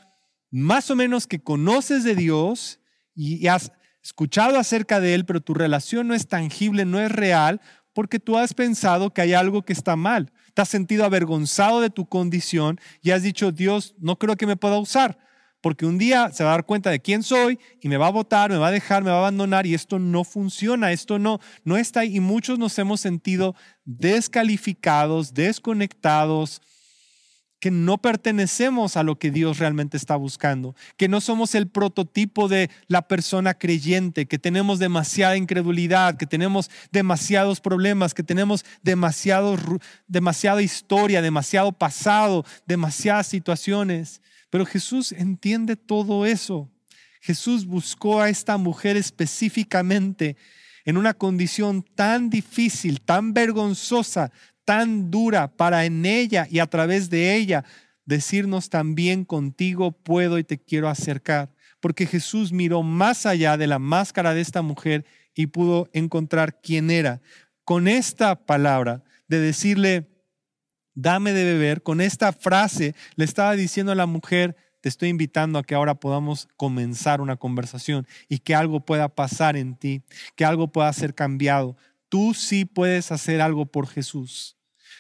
más 0.51 0.91
o 0.91 0.95
menos 0.95 1.27
que 1.27 1.39
conoces 1.39 2.03
de 2.03 2.15
Dios 2.15 2.79
y 3.15 3.47
has 3.47 3.71
escuchado 4.03 4.59
acerca 4.59 4.99
de 4.99 5.15
Él, 5.15 5.25
pero 5.25 5.41
tu 5.41 5.53
relación 5.53 6.07
no 6.07 6.13
es 6.13 6.27
tangible, 6.27 6.85
no 6.85 6.99
es 6.99 7.11
real, 7.11 7.59
porque 7.93 8.19
tú 8.19 8.37
has 8.37 8.53
pensado 8.53 9.13
que 9.13 9.21
hay 9.21 9.33
algo 9.33 9.63
que 9.63 9.73
está 9.73 9.95
mal. 9.95 10.31
Te 10.53 10.61
has 10.61 10.69
sentido 10.69 11.05
avergonzado 11.05 11.81
de 11.81 11.89
tu 11.89 12.07
condición 12.07 12.79
y 13.01 13.11
has 13.11 13.23
dicho, 13.23 13.51
Dios, 13.51 13.95
no 13.99 14.19
creo 14.19 14.35
que 14.35 14.45
me 14.45 14.57
pueda 14.57 14.77
usar 14.77 15.17
porque 15.65 15.87
un 15.87 15.97
día 15.97 16.29
se 16.31 16.43
va 16.43 16.51
a 16.51 16.57
dar 16.57 16.65
cuenta 16.67 16.91
de 16.91 16.99
quién 16.99 17.23
soy 17.23 17.57
y 17.81 17.89
me 17.89 17.97
va 17.97 18.05
a 18.05 18.11
votar, 18.11 18.51
me 18.51 18.57
va 18.57 18.67
a 18.67 18.71
dejar, 18.71 19.03
me 19.03 19.09
va 19.09 19.15
a 19.15 19.19
abandonar 19.21 19.65
y 19.65 19.73
esto 19.73 19.97
no 19.97 20.23
funciona, 20.23 20.91
esto 20.91 21.17
no, 21.17 21.39
no 21.63 21.75
está 21.75 22.01
ahí. 22.01 22.17
Y 22.17 22.19
muchos 22.19 22.59
nos 22.59 22.77
hemos 22.77 23.01
sentido 23.01 23.55
descalificados, 23.83 25.33
desconectados, 25.33 26.61
que 27.59 27.71
no 27.71 27.97
pertenecemos 27.97 28.95
a 28.95 29.01
lo 29.01 29.17
que 29.17 29.31
Dios 29.31 29.57
realmente 29.57 29.97
está 29.97 30.15
buscando, 30.15 30.75
que 30.97 31.07
no 31.07 31.19
somos 31.19 31.55
el 31.55 31.67
prototipo 31.67 32.47
de 32.47 32.69
la 32.85 33.07
persona 33.07 33.55
creyente, 33.55 34.27
que 34.27 34.37
tenemos 34.37 34.77
demasiada 34.77 35.35
incredulidad, 35.35 36.15
que 36.15 36.27
tenemos 36.27 36.69
demasiados 36.91 37.59
problemas, 37.59 38.13
que 38.13 38.21
tenemos 38.21 38.63
demasiado, 38.83 39.57
demasiada 40.05 40.61
historia, 40.61 41.23
demasiado 41.23 41.71
pasado, 41.71 42.45
demasiadas 42.67 43.25
situaciones. 43.25 44.21
Pero 44.55 44.65
Jesús 44.65 45.11
entiende 45.11 45.75
todo 45.75 46.25
eso. 46.25 46.71
Jesús 47.19 47.65
buscó 47.65 48.21
a 48.21 48.29
esta 48.29 48.55
mujer 48.55 48.95
específicamente 48.95 50.37
en 50.85 50.95
una 50.95 51.13
condición 51.13 51.83
tan 51.83 52.29
difícil, 52.29 53.01
tan 53.01 53.33
vergonzosa, 53.33 54.31
tan 54.63 55.11
dura 55.11 55.51
para 55.51 55.83
en 55.83 56.05
ella 56.05 56.47
y 56.49 56.59
a 56.59 56.67
través 56.67 57.09
de 57.09 57.35
ella 57.35 57.65
decirnos 58.05 58.69
también 58.69 59.25
contigo 59.25 59.91
puedo 59.91 60.39
y 60.39 60.45
te 60.45 60.57
quiero 60.57 60.87
acercar. 60.87 61.51
Porque 61.81 62.05
Jesús 62.05 62.53
miró 62.53 62.81
más 62.81 63.25
allá 63.25 63.57
de 63.57 63.67
la 63.67 63.77
máscara 63.77 64.33
de 64.33 64.39
esta 64.39 64.61
mujer 64.61 65.03
y 65.35 65.47
pudo 65.47 65.89
encontrar 65.91 66.61
quién 66.61 66.91
era. 66.91 67.19
Con 67.65 67.89
esta 67.89 68.45
palabra 68.45 69.03
de 69.27 69.39
decirle, 69.39 70.14
dame 70.95 71.33
de 71.33 71.43
beber, 71.43 71.83
con 71.83 72.01
esta 72.01 72.33
frase 72.33 72.95
le 73.15 73.25
estaba 73.25 73.55
diciendo 73.55 73.91
a 73.91 73.95
la 73.95 74.05
mujer, 74.05 74.55
te 74.81 74.89
estoy 74.89 75.09
invitando 75.09 75.59
a 75.59 75.63
que 75.63 75.75
ahora 75.75 75.95
podamos 75.95 76.47
comenzar 76.57 77.21
una 77.21 77.37
conversación 77.37 78.07
y 78.29 78.39
que 78.39 78.55
algo 78.55 78.79
pueda 78.79 79.09
pasar 79.09 79.57
en 79.57 79.75
ti, 79.75 80.01
que 80.35 80.45
algo 80.45 80.71
pueda 80.71 80.91
ser 80.93 81.13
cambiado. 81.13 81.75
Tú 82.09 82.33
sí 82.33 82.65
puedes 82.65 83.11
hacer 83.11 83.41
algo 83.41 83.65
por 83.65 83.87
Jesús. 83.87 84.55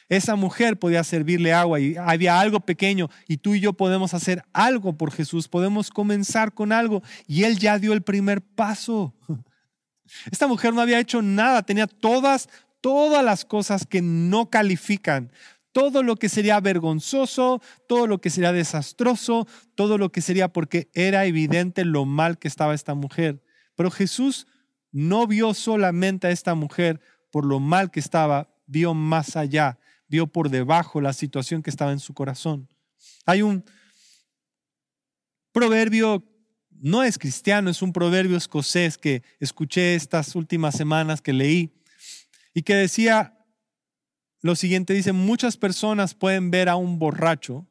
Esa 0.09 0.35
mujer 0.35 0.77
podía 0.77 1.03
servirle 1.03 1.53
agua 1.53 1.79
y 1.79 1.95
había 1.97 2.39
algo 2.39 2.59
pequeño 2.59 3.09
y 3.27 3.37
tú 3.37 3.55
y 3.55 3.59
yo 3.59 3.73
podemos 3.73 4.13
hacer 4.13 4.43
algo 4.53 4.97
por 4.97 5.11
Jesús, 5.11 5.47
podemos 5.47 5.89
comenzar 5.89 6.53
con 6.53 6.71
algo 6.71 7.01
y 7.27 7.43
Él 7.43 7.57
ya 7.57 7.79
dio 7.79 7.93
el 7.93 8.03
primer 8.03 8.41
paso. 8.41 9.15
Esta 10.31 10.47
mujer 10.47 10.73
no 10.73 10.81
había 10.81 10.99
hecho 10.99 11.23
nada, 11.23 11.63
tenía 11.63 11.87
todas, 11.87 12.49
todas 12.81 13.25
las 13.25 13.45
cosas 13.45 13.87
que 13.87 14.01
no 14.01 14.51
califican, 14.51 15.31
todo 15.75 16.03
lo 16.03 16.15
que 16.15 16.29
sería 16.29 16.57
vergonzoso, 16.61 17.61
todo 17.85 18.07
lo 18.07 18.21
que 18.21 18.29
sería 18.29 18.53
desastroso, 18.53 19.45
todo 19.75 19.97
lo 19.97 20.09
que 20.09 20.21
sería 20.21 20.47
porque 20.47 20.89
era 20.93 21.25
evidente 21.25 21.83
lo 21.83 22.05
mal 22.05 22.39
que 22.39 22.47
estaba 22.47 22.73
esta 22.73 22.95
mujer. 22.95 23.43
Pero 23.75 23.91
Jesús 23.91 24.47
no 24.93 25.27
vio 25.27 25.53
solamente 25.53 26.27
a 26.27 26.31
esta 26.31 26.55
mujer 26.55 27.01
por 27.29 27.45
lo 27.45 27.59
mal 27.59 27.91
que 27.91 27.99
estaba, 27.99 28.49
vio 28.65 28.93
más 28.93 29.35
allá 29.35 29.77
vio 30.07 30.27
por 30.27 30.49
debajo 30.49 31.01
la 31.01 31.13
situación 31.13 31.61
que 31.61 31.69
estaba 31.69 31.91
en 31.91 31.99
su 31.99 32.13
corazón. 32.13 32.69
Hay 33.25 33.41
un 33.41 33.63
proverbio, 35.51 36.23
no 36.69 37.03
es 37.03 37.17
cristiano, 37.17 37.69
es 37.69 37.81
un 37.81 37.93
proverbio 37.93 38.37
escocés 38.37 38.97
que 38.97 39.23
escuché 39.39 39.95
estas 39.95 40.35
últimas 40.35 40.75
semanas 40.75 41.21
que 41.21 41.33
leí 41.33 41.73
y 42.53 42.61
que 42.61 42.75
decía 42.75 43.34
lo 44.45 44.55
siguiente, 44.55 44.93
dice, 44.93 45.11
muchas 45.11 45.57
personas 45.57 46.13
pueden 46.13 46.51
ver 46.51 46.69
a 46.69 46.75
un 46.75 46.99
borracho, 46.99 47.65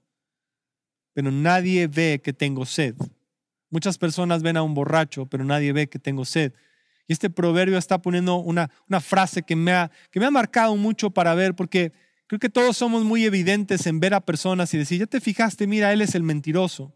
pero 1.12 1.30
nadie 1.30 1.86
ve 1.86 2.20
que 2.22 2.32
tengo 2.32 2.66
sed. 2.66 2.94
Muchas 3.70 3.98
personas 3.98 4.42
ven 4.42 4.56
a 4.56 4.62
un 4.62 4.74
borracho, 4.74 5.26
pero 5.26 5.44
nadie 5.44 5.72
ve 5.72 5.88
que 5.88 5.98
tengo 5.98 6.24
sed. 6.24 6.52
Y 7.06 7.12
este 7.12 7.30
proverbio 7.30 7.78
está 7.78 8.00
poniendo 8.00 8.36
una, 8.36 8.70
frase 9.00 9.42
que 9.42 9.56
me, 9.56 9.72
ha, 9.72 9.90
que 10.10 10.20
me 10.20 10.26
ha 10.26 10.30
marcado 10.30 10.76
mucho 10.76 11.10
para 11.10 11.34
ver, 11.34 11.54
porque 11.54 11.92
Creo 12.26 12.38
que 12.38 12.48
todos 12.48 12.76
somos 12.76 13.04
muy 13.04 13.24
evidentes 13.24 13.86
en 13.86 14.00
ver 14.00 14.14
a 14.14 14.20
personas 14.20 14.72
y 14.72 14.78
decir, 14.78 14.98
ya 14.98 15.06
te 15.06 15.20
fijaste, 15.20 15.66
mira, 15.66 15.92
él 15.92 16.00
es 16.00 16.14
el 16.14 16.22
mentiroso. 16.22 16.92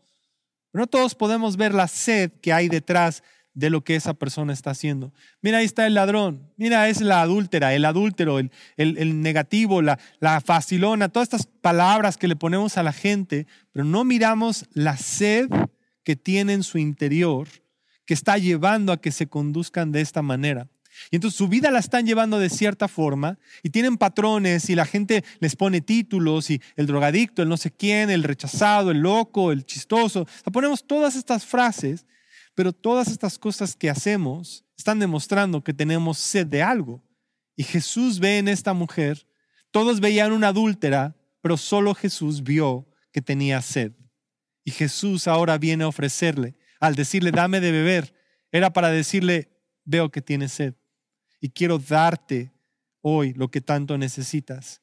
Pero 0.72 0.82
no 0.82 0.86
todos 0.86 1.14
podemos 1.14 1.56
ver 1.56 1.74
la 1.74 1.86
sed 1.86 2.32
que 2.40 2.52
hay 2.52 2.68
detrás 2.68 3.22
de 3.58 3.70
lo 3.70 3.82
que 3.82 3.96
esa 3.96 4.14
persona 4.14 4.52
está 4.52 4.70
haciendo. 4.70 5.12
Mira, 5.42 5.58
ahí 5.58 5.64
está 5.64 5.84
el 5.84 5.94
ladrón, 5.94 6.48
mira, 6.56 6.88
es 6.88 7.00
la 7.00 7.22
adúltera, 7.22 7.74
el 7.74 7.84
adúltero, 7.84 8.38
el, 8.38 8.52
el, 8.76 9.20
negativo, 9.20 9.82
la, 9.82 9.98
la 10.20 10.40
facilona, 10.40 11.08
todas 11.08 11.26
estas 11.26 11.46
palabras 11.46 12.16
que 12.16 12.28
le 12.28 12.36
ponemos 12.36 12.78
a 12.78 12.84
la 12.84 12.92
gente, 12.92 13.48
pero 13.72 13.84
no 13.84 14.04
miramos 14.04 14.66
la 14.74 14.96
sed 14.96 15.48
que 16.04 16.14
tiene 16.14 16.52
en 16.52 16.62
su 16.62 16.78
interior, 16.78 17.48
que 18.06 18.14
está 18.14 18.38
llevando 18.38 18.92
a 18.92 19.00
que 19.00 19.10
se 19.10 19.26
conduzcan 19.26 19.90
de 19.90 20.02
esta 20.02 20.22
manera. 20.22 20.68
Y 21.10 21.16
entonces 21.16 21.36
su 21.36 21.48
vida 21.48 21.72
la 21.72 21.80
están 21.80 22.06
llevando 22.06 22.38
de 22.38 22.50
cierta 22.50 22.86
forma 22.86 23.38
y 23.64 23.70
tienen 23.70 23.96
patrones 23.96 24.70
y 24.70 24.76
la 24.76 24.86
gente 24.86 25.24
les 25.40 25.56
pone 25.56 25.80
títulos 25.80 26.48
y 26.50 26.62
el 26.76 26.86
drogadicto, 26.86 27.42
el 27.42 27.48
no 27.48 27.56
sé 27.56 27.72
quién, 27.72 28.08
el 28.08 28.22
rechazado, 28.22 28.92
el 28.92 28.98
loco, 28.98 29.50
el 29.50 29.66
chistoso. 29.66 30.28
O 30.44 30.52
ponemos 30.52 30.86
todas 30.86 31.16
estas 31.16 31.44
frases, 31.44 32.06
pero 32.58 32.72
todas 32.72 33.06
estas 33.06 33.38
cosas 33.38 33.76
que 33.76 33.88
hacemos 33.88 34.64
están 34.76 34.98
demostrando 34.98 35.62
que 35.62 35.72
tenemos 35.72 36.18
sed 36.18 36.44
de 36.44 36.60
algo. 36.60 37.00
Y 37.54 37.62
Jesús 37.62 38.18
ve 38.18 38.38
en 38.38 38.48
esta 38.48 38.72
mujer, 38.72 39.28
todos 39.70 40.00
veían 40.00 40.32
una 40.32 40.48
adúltera, 40.48 41.14
pero 41.40 41.56
solo 41.56 41.94
Jesús 41.94 42.42
vio 42.42 42.88
que 43.12 43.22
tenía 43.22 43.62
sed. 43.62 43.92
Y 44.64 44.72
Jesús 44.72 45.28
ahora 45.28 45.56
viene 45.56 45.84
a 45.84 45.86
ofrecerle, 45.86 46.56
al 46.80 46.96
decirle, 46.96 47.30
dame 47.30 47.60
de 47.60 47.70
beber, 47.70 48.12
era 48.50 48.72
para 48.72 48.90
decirle, 48.90 49.52
veo 49.84 50.10
que 50.10 50.20
tiene 50.20 50.48
sed 50.48 50.74
y 51.40 51.50
quiero 51.50 51.78
darte 51.78 52.50
hoy 53.02 53.34
lo 53.34 53.52
que 53.52 53.60
tanto 53.60 53.96
necesitas. 53.96 54.82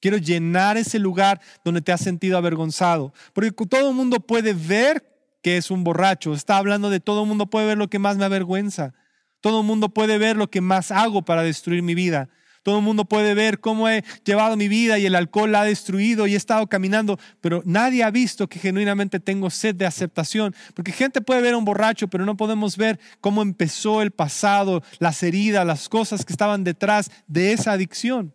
Quiero 0.00 0.16
llenar 0.16 0.76
ese 0.76 0.98
lugar 0.98 1.40
donde 1.64 1.80
te 1.80 1.92
has 1.92 2.00
sentido 2.00 2.36
avergonzado, 2.38 3.14
porque 3.32 3.52
todo 3.52 3.90
el 3.90 3.94
mundo 3.94 4.18
puede 4.18 4.52
ver 4.52 5.13
que 5.44 5.58
es 5.58 5.70
un 5.70 5.84
borracho. 5.84 6.32
Está 6.32 6.56
hablando 6.56 6.88
de 6.88 7.00
todo 7.00 7.22
el 7.22 7.28
mundo 7.28 7.50
puede 7.50 7.66
ver 7.66 7.76
lo 7.76 7.90
que 7.90 7.98
más 7.98 8.16
me 8.16 8.24
avergüenza. 8.24 8.94
Todo 9.42 9.60
el 9.60 9.66
mundo 9.66 9.90
puede 9.90 10.16
ver 10.16 10.38
lo 10.38 10.48
que 10.48 10.62
más 10.62 10.90
hago 10.90 11.22
para 11.22 11.42
destruir 11.42 11.82
mi 11.82 11.94
vida. 11.94 12.30
Todo 12.62 12.78
el 12.78 12.82
mundo 12.82 13.04
puede 13.04 13.34
ver 13.34 13.60
cómo 13.60 13.90
he 13.90 14.04
llevado 14.24 14.56
mi 14.56 14.68
vida 14.68 14.98
y 14.98 15.04
el 15.04 15.14
alcohol 15.14 15.52
la 15.52 15.60
ha 15.60 15.64
destruido 15.66 16.26
y 16.26 16.32
he 16.32 16.36
estado 16.36 16.66
caminando, 16.66 17.18
pero 17.42 17.62
nadie 17.66 18.04
ha 18.04 18.10
visto 18.10 18.48
que 18.48 18.58
genuinamente 18.58 19.20
tengo 19.20 19.50
sed 19.50 19.74
de 19.74 19.84
aceptación. 19.84 20.54
Porque 20.72 20.92
gente 20.92 21.20
puede 21.20 21.42
ver 21.42 21.52
a 21.52 21.58
un 21.58 21.66
borracho, 21.66 22.08
pero 22.08 22.24
no 22.24 22.38
podemos 22.38 22.78
ver 22.78 22.98
cómo 23.20 23.42
empezó 23.42 24.00
el 24.00 24.12
pasado, 24.12 24.82
las 24.98 25.22
heridas, 25.22 25.66
las 25.66 25.90
cosas 25.90 26.24
que 26.24 26.32
estaban 26.32 26.64
detrás 26.64 27.10
de 27.26 27.52
esa 27.52 27.72
adicción. 27.72 28.34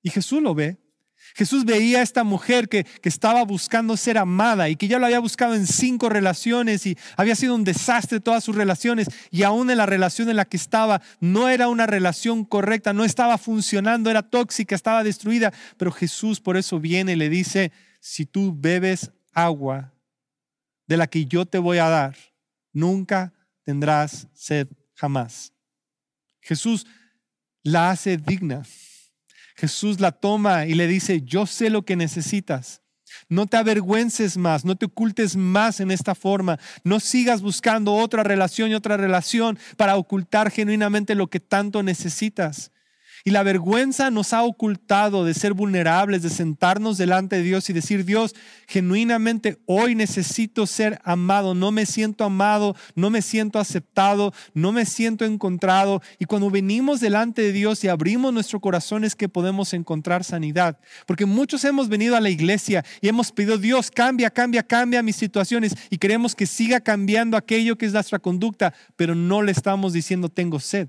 Y 0.00 0.10
Jesús 0.10 0.40
lo 0.40 0.54
ve. 0.54 0.78
Jesús 1.34 1.64
veía 1.64 2.00
a 2.00 2.02
esta 2.02 2.24
mujer 2.24 2.68
que, 2.68 2.86
estaba 3.02 3.42
buscando 3.44 3.96
ser 3.96 4.18
amada 4.18 4.68
y 4.68 4.76
que 4.76 4.88
ya 4.88 4.98
lo 4.98 5.06
había 5.06 5.18
buscado 5.18 5.54
en 5.54 5.66
cinco 5.66 6.08
relaciones 6.08 6.86
y 6.86 6.96
había 7.16 7.34
sido 7.34 7.54
un 7.54 7.64
desastre 7.64 8.20
todas 8.20 8.44
sus 8.44 8.54
relaciones 8.54 9.08
y 9.30 9.42
aún 9.42 9.68
en 9.70 9.78
la 9.78 9.86
relación 9.86 10.28
en 10.28 10.36
la 10.36 10.44
que 10.44 10.56
estaba 10.56 11.02
no 11.18 11.48
era 11.48 11.68
una 11.68 11.86
relación 11.86 12.44
correcta, 12.44 12.92
no 12.92 13.04
estaba 13.04 13.36
funcionando, 13.36 14.10
era 14.10 14.22
tóxica, 14.22 14.74
estaba 14.74 15.02
destruida. 15.02 15.52
Pero 15.76 15.90
Jesús 15.90 16.40
por 16.40 16.56
eso 16.56 16.78
viene 16.78 17.12
y 17.12 17.16
le 17.16 17.28
dice, 17.28 17.72
si 18.00 18.26
tú 18.26 18.54
bebes 18.56 19.10
agua 19.32 19.92
de 20.86 20.96
la 20.96 21.06
que 21.06 21.24
yo 21.26 21.46
te 21.46 21.58
voy 21.58 21.78
a 21.78 21.88
dar, 21.88 22.16
nunca 22.72 23.32
tendrás 23.64 24.28
sed 24.32 24.68
jamás. 24.94 25.52
Jesús 26.40 26.86
la 27.62 27.90
hace 27.90 28.16
digna. 28.16 28.62
Jesús 29.60 30.00
la 30.00 30.10
toma 30.10 30.64
y 30.64 30.72
le 30.72 30.86
dice, 30.86 31.20
yo 31.20 31.44
sé 31.44 31.68
lo 31.68 31.84
que 31.84 31.94
necesitas. 31.94 32.80
No 33.28 33.46
te 33.46 33.58
avergüences 33.58 34.38
más, 34.38 34.64
no 34.64 34.74
te 34.74 34.86
ocultes 34.86 35.36
más 35.36 35.80
en 35.80 35.90
esta 35.90 36.14
forma, 36.14 36.58
no 36.82 36.98
sigas 36.98 37.42
buscando 37.42 37.92
otra 37.92 38.22
relación 38.22 38.70
y 38.70 38.74
otra 38.74 38.96
relación 38.96 39.58
para 39.76 39.96
ocultar 39.96 40.50
genuinamente 40.50 41.14
lo 41.14 41.28
que 41.28 41.40
tanto 41.40 41.82
necesitas. 41.82 42.72
Y 43.24 43.30
la 43.30 43.42
vergüenza 43.42 44.10
nos 44.10 44.32
ha 44.32 44.42
ocultado 44.42 45.24
de 45.24 45.34
ser 45.34 45.52
vulnerables, 45.52 46.22
de 46.22 46.30
sentarnos 46.30 46.98
delante 46.98 47.36
de 47.36 47.42
Dios 47.42 47.68
y 47.68 47.72
decir, 47.72 48.04
Dios, 48.04 48.34
genuinamente 48.66 49.58
hoy 49.66 49.94
necesito 49.94 50.66
ser 50.66 51.00
amado, 51.04 51.54
no 51.54 51.70
me 51.70 51.86
siento 51.86 52.24
amado, 52.24 52.74
no 52.94 53.10
me 53.10 53.22
siento 53.22 53.58
aceptado, 53.58 54.32
no 54.54 54.72
me 54.72 54.86
siento 54.86 55.24
encontrado. 55.24 56.02
Y 56.18 56.24
cuando 56.24 56.50
venimos 56.50 57.00
delante 57.00 57.42
de 57.42 57.52
Dios 57.52 57.84
y 57.84 57.88
abrimos 57.88 58.32
nuestro 58.32 58.60
corazón 58.60 59.04
es 59.04 59.14
que 59.14 59.28
podemos 59.28 59.74
encontrar 59.74 60.24
sanidad. 60.24 60.78
Porque 61.06 61.26
muchos 61.26 61.64
hemos 61.64 61.88
venido 61.88 62.16
a 62.16 62.20
la 62.20 62.30
iglesia 62.30 62.84
y 63.00 63.08
hemos 63.08 63.32
pedido, 63.32 63.58
Dios, 63.58 63.90
cambia, 63.90 64.30
cambia, 64.30 64.62
cambia 64.62 65.02
mis 65.02 65.16
situaciones 65.16 65.74
y 65.90 65.98
queremos 65.98 66.34
que 66.34 66.46
siga 66.46 66.80
cambiando 66.80 67.36
aquello 67.36 67.76
que 67.76 67.86
es 67.86 67.92
nuestra 67.92 68.18
conducta, 68.18 68.74
pero 68.96 69.14
no 69.14 69.42
le 69.42 69.52
estamos 69.52 69.92
diciendo, 69.92 70.28
tengo 70.28 70.58
sed. 70.58 70.88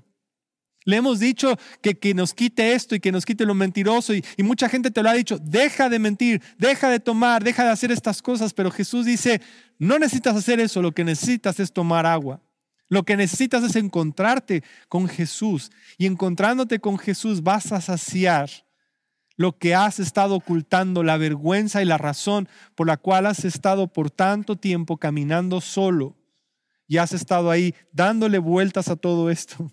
Le 0.84 0.96
hemos 0.96 1.20
dicho 1.20 1.56
que, 1.80 1.98
que, 1.98 2.14
nos 2.14 2.34
quite 2.34 2.74
esto 2.74 2.94
y 2.94 3.00
que 3.00 3.12
nos 3.12 3.24
quite 3.24 3.44
lo 3.46 3.54
mentiroso 3.54 4.14
y, 4.14 4.24
y, 4.36 4.42
mucha 4.42 4.68
gente 4.68 4.90
te 4.90 5.02
lo 5.02 5.10
ha 5.10 5.14
dicho, 5.14 5.38
deja 5.38 5.88
de 5.88 5.98
mentir, 5.98 6.42
deja 6.58 6.88
de 6.88 7.00
tomar, 7.00 7.44
deja 7.44 7.64
de 7.64 7.70
hacer 7.70 7.92
estas 7.92 8.20
cosas, 8.20 8.52
pero 8.52 8.70
Jesús 8.70 9.06
dice, 9.06 9.40
no 9.78 9.98
necesitas 9.98 10.36
hacer 10.36 10.60
eso, 10.60 10.82
lo 10.82 10.92
que 10.92 11.04
necesitas 11.04 11.60
es 11.60 11.72
tomar 11.72 12.06
agua. 12.06 12.40
Lo 12.88 13.04
que 13.04 13.16
necesitas 13.16 13.64
es 13.64 13.76
encontrarte 13.76 14.62
con 14.88 15.08
Jesús 15.08 15.70
y 15.96 16.04
encontrándote 16.04 16.78
con 16.78 16.98
Jesús 16.98 17.42
vas 17.42 17.72
a 17.72 17.80
saciar 17.80 18.50
lo 19.36 19.56
que 19.56 19.74
has 19.74 19.98
estado 19.98 20.34
ocultando, 20.34 21.02
la 21.02 21.16
vergüenza 21.16 21.80
y 21.80 21.86
la 21.86 21.96
razón 21.96 22.50
por 22.74 22.86
la 22.86 22.98
cual 22.98 23.24
has 23.24 23.46
estado 23.46 23.86
por 23.86 24.10
tanto 24.10 24.56
tiempo 24.56 24.98
caminando 24.98 25.62
solo 25.62 26.16
y 26.86 26.98
has 26.98 27.14
estado 27.14 27.50
ahí 27.50 27.74
dándole 27.92 28.38
vueltas 28.38 28.88
a 28.88 28.96
todo 28.96 29.30
esto. 29.30 29.70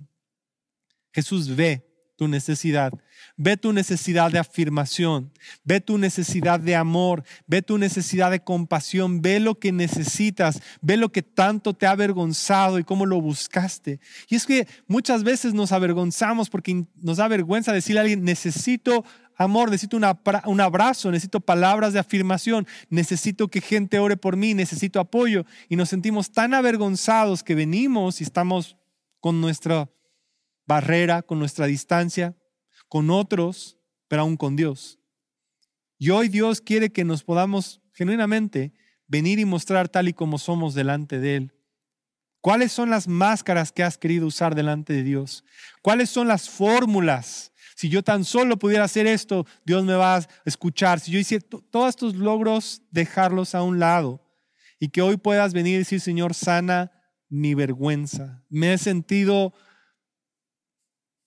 Jesús 1.11 1.55
ve 1.55 1.89
tu 2.19 2.27
necesidad. 2.27 2.91
Ve 3.37 3.55
tu 3.55 3.71
necesidad 3.71 4.29
de 4.29 4.39
afirmación, 4.39 5.31
ve 5.63 5.79
tu 5.79 5.97
necesidad 5.97 6.59
de 6.59 6.75
amor, 6.75 7.23
ve 7.47 7.61
tu 7.61 7.77
necesidad 7.77 8.31
de 8.31 8.43
compasión, 8.43 9.21
ve 9.21 9.39
lo 9.39 9.57
que 9.57 9.71
necesitas, 9.71 10.61
ve 10.81 10.97
lo 10.97 11.13
que 11.13 11.21
tanto 11.21 11.73
te 11.73 11.85
ha 11.85 11.91
avergonzado 11.91 12.77
y 12.77 12.83
cómo 12.83 13.05
lo 13.05 13.21
buscaste. 13.21 14.01
Y 14.27 14.35
es 14.35 14.45
que 14.45 14.67
muchas 14.87 15.23
veces 15.23 15.53
nos 15.53 15.71
avergonzamos 15.71 16.49
porque 16.49 16.85
nos 17.01 17.17
da 17.17 17.29
vergüenza 17.29 17.71
decirle 17.71 18.01
a 18.01 18.03
alguien, 18.03 18.25
necesito 18.25 19.05
amor, 19.37 19.71
necesito 19.71 19.95
un 19.95 20.59
abrazo, 20.59 21.11
necesito 21.11 21.39
palabras 21.39 21.93
de 21.93 21.99
afirmación, 21.99 22.67
necesito 22.89 23.47
que 23.47 23.61
gente 23.61 23.97
ore 23.99 24.17
por 24.17 24.35
mí, 24.35 24.53
necesito 24.53 24.99
apoyo. 24.99 25.45
Y 25.69 25.77
nos 25.77 25.87
sentimos 25.87 26.31
tan 26.31 26.53
avergonzados 26.53 27.43
que 27.43 27.55
venimos 27.55 28.19
y 28.19 28.25
estamos 28.25 28.75
con 29.21 29.39
nuestra 29.39 29.89
barrera, 30.69 31.23
con 31.23 31.39
nuestra 31.39 31.65
distancia, 31.65 32.37
con 32.87 33.09
otros, 33.09 33.79
pero 34.07 34.21
aún 34.21 34.37
con 34.37 34.55
Dios. 34.55 34.99
Y 35.97 36.11
hoy 36.11 36.29
Dios 36.29 36.61
quiere 36.61 36.91
que 36.91 37.03
nos 37.03 37.23
podamos 37.23 37.81
genuinamente 37.91 38.71
venir 39.07 39.39
y 39.39 39.45
mostrar 39.45 39.89
tal 39.89 40.09
y 40.09 40.13
como 40.13 40.37
somos 40.37 40.75
delante 40.75 41.19
de 41.19 41.37
Él. 41.37 41.53
¿Cuáles 42.39 42.71
son 42.71 42.91
las 42.91 43.07
máscaras 43.07 43.71
que 43.71 43.81
has 43.81 43.97
querido 43.97 44.27
usar 44.27 44.53
delante 44.53 44.93
de 44.93 45.01
Dios? 45.01 45.43
¿Cuáles 45.81 46.11
son 46.11 46.27
las 46.27 46.47
fórmulas? 46.47 47.51
Si 47.75 47.89
yo 47.89 48.03
tan 48.03 48.23
solo 48.23 48.59
pudiera 48.59 48.83
hacer 48.83 49.07
esto, 49.07 49.47
Dios 49.65 49.83
me 49.83 49.95
va 49.95 50.17
a 50.17 50.27
escuchar. 50.45 50.99
Si 50.99 51.11
yo 51.11 51.17
hiciera 51.17 51.43
todos 51.71 51.89
estos 51.89 52.13
logros, 52.13 52.83
dejarlos 52.91 53.55
a 53.55 53.63
un 53.63 53.79
lado 53.79 54.23
y 54.79 54.89
que 54.89 55.01
hoy 55.01 55.17
puedas 55.17 55.51
venir 55.51 55.73
y 55.73 55.79
decir, 55.79 55.99
Señor, 55.99 56.35
sana 56.35 56.91
mi 57.27 57.55
vergüenza. 57.55 58.43
Me 58.49 58.73
he 58.73 58.77
sentido 58.77 59.53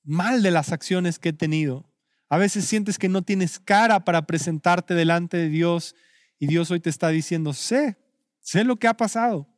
mal 0.05 0.43
de 0.43 0.51
las 0.51 0.73
acciones 0.73 1.19
que 1.19 1.31
he 1.31 1.33
tenido. 1.33 1.91
A 2.29 2.39
veces 2.39 2.65
sientes 2.65 2.99
que 2.99 3.09
no 3.09 3.23
tienes 3.23 3.59
cara 3.59 4.05
para 4.05 4.27
presentarte 4.27 4.95
delante 4.95 5.37
de 5.37 5.49
Dios 5.49 5.95
y 6.39 6.47
Dios 6.47 6.71
hoy 6.71 6.81
te 6.81 6.91
está 6.91 7.09
diciendo, 7.09 7.53
sé, 7.53 7.99
sé 8.41 8.65
lo 8.65 8.77
que 8.77 8.89
ha 8.89 8.97
pasado, 8.97 9.49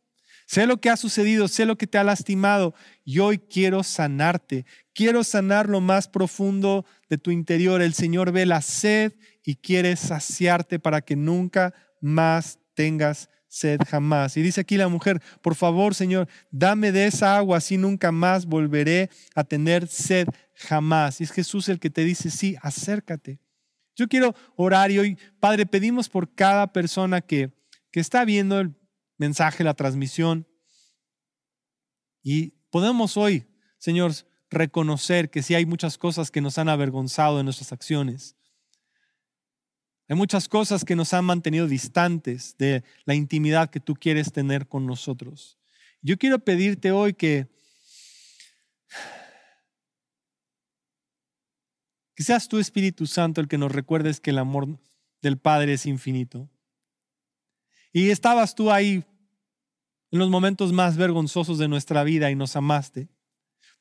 sé 0.47 0.67
lo 0.67 0.81
que 0.81 0.91
ha 0.91 0.97
sucedido, 0.97 1.49
sé 1.49 1.67
lo 1.67 1.79
que 1.79 1.87
te 1.87 1.99
ha 1.99 2.05
lastimado 2.05 2.75
y 3.05 3.21
hoy 3.21 3.39
quiero 3.39 3.83
sanarte, 3.83 4.67
quiero 4.93 5.25
sanar 5.25 5.69
lo 5.69 5.81
más 5.81 6.09
profundo 6.09 6.85
de 7.09 7.17
tu 7.17 7.31
interior. 7.31 7.81
El 7.81 7.95
Señor 7.95 8.33
ve 8.33 8.45
la 8.45 8.61
sed 8.61 9.15
y 9.45 9.57
quiere 9.57 9.95
saciarte 9.97 10.79
para 10.79 11.01
que 11.01 11.17
nunca 11.17 11.75
más 12.01 12.59
tengas 12.75 13.31
sed 13.55 13.79
jamás. 13.87 14.37
Y 14.37 14.43
dice 14.43 14.61
aquí 14.61 14.77
la 14.77 14.89
mujer, 14.89 15.23
por 15.41 15.55
favor, 15.55 15.95
Señor, 15.95 16.29
dame 16.51 16.91
de 16.91 17.07
esa 17.07 17.37
agua, 17.37 17.59
así 17.59 17.77
nunca 17.77 18.11
más 18.11 18.47
volveré 18.47 19.11
a 19.35 19.45
tener 19.45 19.87
sed 19.87 20.27
jamás. 20.55 21.21
Y 21.21 21.25
es 21.25 21.31
Jesús 21.31 21.69
el 21.69 21.79
que 21.79 21.89
te 21.89 22.03
dice, 22.05 22.31
sí, 22.31 22.57
acércate. 22.63 23.39
Yo 23.95 24.09
quiero 24.09 24.35
orar 24.57 24.91
y 24.91 24.99
hoy, 24.99 25.19
Padre, 25.39 25.67
pedimos 25.67 26.09
por 26.09 26.35
cada 26.35 26.73
persona 26.73 27.21
que, 27.21 27.53
que 27.93 28.01
está 28.01 28.25
viendo 28.25 28.59
el 28.59 28.75
mensaje, 29.19 29.63
la 29.63 29.75
transmisión. 29.75 30.49
Y 32.25 32.55
podemos 32.71 33.17
hoy, 33.17 33.47
Señor, 33.79 34.13
reconocer 34.51 35.31
que 35.31 35.45
sí 35.45 35.55
hay 35.55 35.65
muchas 35.65 35.97
cosas 35.97 36.33
que 36.33 36.41
nos 36.41 36.59
han 36.59 36.69
avergonzado 36.69 37.39
en 37.39 37.45
nuestras 37.45 37.73
acciones. 37.73 38.35
Hay 40.09 40.17
muchas 40.17 40.49
cosas 40.49 40.85
que 40.85 40.97
nos 40.97 41.15
han 41.15 41.25
mantenido 41.25 41.67
distantes 41.67 42.57
de 42.59 42.85
la 43.05 43.15
intimidad 43.15 43.71
que 43.71 43.81
tú 43.81 43.95
quieres 43.95 44.33
tener 44.33 44.69
con 44.69 44.87
nosotros. 44.87 45.59
Yo 46.03 46.19
quiero 46.19 46.39
pedirte 46.39 46.93
hoy 46.93 47.15
que, 47.15 47.49
que 52.15 52.23
seas 52.23 52.49
tú, 52.49 52.59
Espíritu 52.59 53.07
Santo, 53.07 53.41
el 53.41 53.49
que 53.49 53.57
nos 53.57 53.73
recuerdes 53.73 54.21
que 54.21 54.31
el 54.31 54.39
amor 54.39 54.79
del 55.23 55.39
Padre 55.39 55.73
es 55.73 55.87
infinito. 55.87 56.51
Y 57.91 58.11
estabas 58.11 58.55
tú 58.55 58.71
ahí 58.71 59.05
en 60.11 60.19
los 60.19 60.29
momentos 60.29 60.73
más 60.73 60.97
vergonzosos 60.99 61.59
de 61.59 61.69
nuestra 61.69 62.05
vida 62.05 62.31
y 62.31 62.35
nos 62.35 62.57
amaste. 62.57 63.09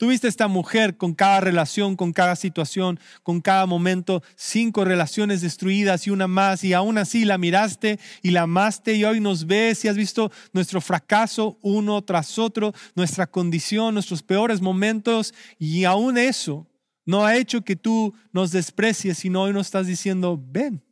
Tuviste 0.04 0.28
esta 0.28 0.50
mujer 0.50 0.98
con 0.98 1.14
cada 1.14 1.40
relación, 1.40 1.96
con 1.96 2.12
cada 2.12 2.36
situación, 2.36 3.00
con 3.24 3.40
cada 3.40 3.66
momento, 3.66 4.22
cinco 4.36 4.84
relaciones 4.84 5.40
destruidas 5.40 6.06
y 6.06 6.10
una 6.10 6.28
más, 6.28 6.66
y 6.66 6.74
aún 6.74 6.98
así 6.98 7.24
la 7.24 7.38
miraste 7.38 8.02
y 8.22 8.32
la 8.32 8.42
amaste 8.42 8.96
y 8.96 9.06
hoy 9.06 9.22
nos 9.22 9.48
ves 9.48 9.86
y 9.86 9.88
has 9.88 9.96
visto 9.96 10.30
nuestro 10.52 10.82
fracaso 10.82 11.58
uno 11.62 12.02
tras 12.02 12.38
otro, 12.38 12.74
nuestra 12.96 13.28
condición, 13.28 13.94
nuestros 13.94 14.22
peores 14.22 14.60
momentos, 14.60 15.34
y 15.58 15.86
aún 15.86 16.18
eso 16.18 16.68
no 17.06 17.26
ha 17.26 17.38
hecho 17.38 17.62
que 17.62 17.78
tú 17.78 18.14
nos 18.34 18.52
desprecies, 18.52 19.20
sino 19.20 19.44
hoy 19.44 19.54
nos 19.54 19.68
estás 19.68 19.88
diciendo, 19.88 20.38
ven, 20.38 20.84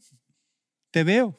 te 0.90 1.04
veo, 1.04 1.38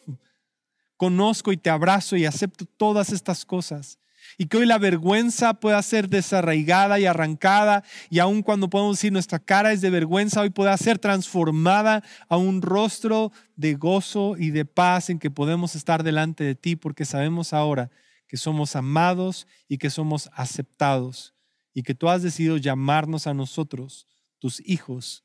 conozco 0.98 1.52
y 1.52 1.56
te 1.56 1.70
abrazo 1.70 2.18
y 2.18 2.26
acepto 2.26 2.66
todas 2.66 3.12
estas 3.12 3.46
cosas 3.46 3.98
y 4.38 4.46
que 4.46 4.58
hoy 4.58 4.66
la 4.66 4.78
vergüenza 4.78 5.54
pueda 5.54 5.80
ser 5.82 6.08
desarraigada 6.08 6.98
y 6.98 7.06
arrancada 7.06 7.84
y 8.10 8.18
aun 8.18 8.42
cuando 8.42 8.68
podemos 8.70 8.96
decir 8.96 9.12
nuestra 9.12 9.38
cara 9.38 9.72
es 9.72 9.80
de 9.80 9.90
vergüenza, 9.90 10.40
hoy 10.40 10.50
pueda 10.50 10.76
ser 10.76 10.98
transformada 10.98 12.02
a 12.28 12.36
un 12.36 12.62
rostro 12.62 13.32
de 13.56 13.74
gozo 13.74 14.36
y 14.38 14.50
de 14.50 14.64
paz 14.64 15.10
en 15.10 15.18
que 15.18 15.30
podemos 15.30 15.74
estar 15.74 16.02
delante 16.02 16.44
de 16.44 16.54
ti 16.54 16.76
porque 16.76 17.04
sabemos 17.04 17.52
ahora 17.52 17.90
que 18.26 18.36
somos 18.36 18.76
amados 18.76 19.46
y 19.68 19.78
que 19.78 19.90
somos 19.90 20.30
aceptados 20.32 21.34
y 21.74 21.82
que 21.82 21.94
tú 21.94 22.08
has 22.08 22.22
decidido 22.22 22.56
llamarnos 22.56 23.26
a 23.26 23.34
nosotros, 23.34 24.06
tus 24.38 24.60
hijos 24.66 25.24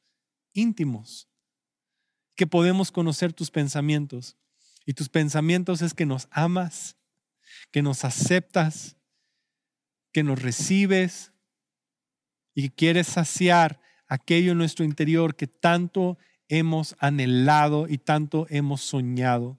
íntimos, 0.53 1.29
que 2.35 2.47
podemos 2.47 2.91
conocer 2.91 3.33
tus 3.33 3.51
pensamientos. 3.51 4.35
Y 4.85 4.93
tus 4.93 5.09
pensamientos 5.09 5.81
es 5.81 5.93
que 5.93 6.05
nos 6.05 6.27
amas, 6.31 6.97
que 7.71 7.81
nos 7.81 8.05
aceptas, 8.05 8.96
que 10.11 10.23
nos 10.23 10.41
recibes 10.41 11.31
y 12.53 12.69
quieres 12.69 13.07
saciar 13.07 13.79
aquello 14.07 14.53
en 14.53 14.57
nuestro 14.57 14.85
interior 14.85 15.35
que 15.35 15.47
tanto 15.47 16.17
hemos 16.49 16.95
anhelado 16.99 17.87
y 17.87 17.97
tanto 17.97 18.47
hemos 18.49 18.81
soñado. 18.81 19.57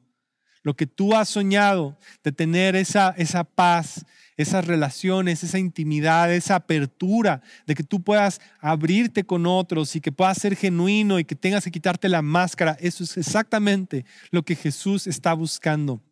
Lo 0.62 0.74
que 0.74 0.86
tú 0.86 1.14
has 1.14 1.28
soñado 1.28 1.96
de 2.24 2.32
tener 2.32 2.76
esa, 2.76 3.14
esa 3.16 3.44
paz, 3.44 4.04
esas 4.36 4.66
relaciones, 4.66 5.42
esa 5.44 5.58
intimidad, 5.58 6.32
esa 6.34 6.56
apertura, 6.56 7.42
de 7.66 7.74
que 7.74 7.84
tú 7.84 8.02
puedas 8.02 8.40
abrirte 8.60 9.24
con 9.24 9.46
otros 9.46 9.94
y 9.96 10.00
que 10.00 10.12
puedas 10.12 10.38
ser 10.38 10.56
genuino 10.56 11.18
y 11.18 11.24
que 11.24 11.36
tengas 11.36 11.64
que 11.64 11.70
quitarte 11.70 12.08
la 12.08 12.22
máscara. 12.22 12.76
Eso 12.80 13.04
es 13.04 13.16
exactamente 13.16 14.04
lo 14.30 14.42
que 14.42 14.56
Jesús 14.56 15.06
está 15.06 15.32
buscando. 15.32 16.02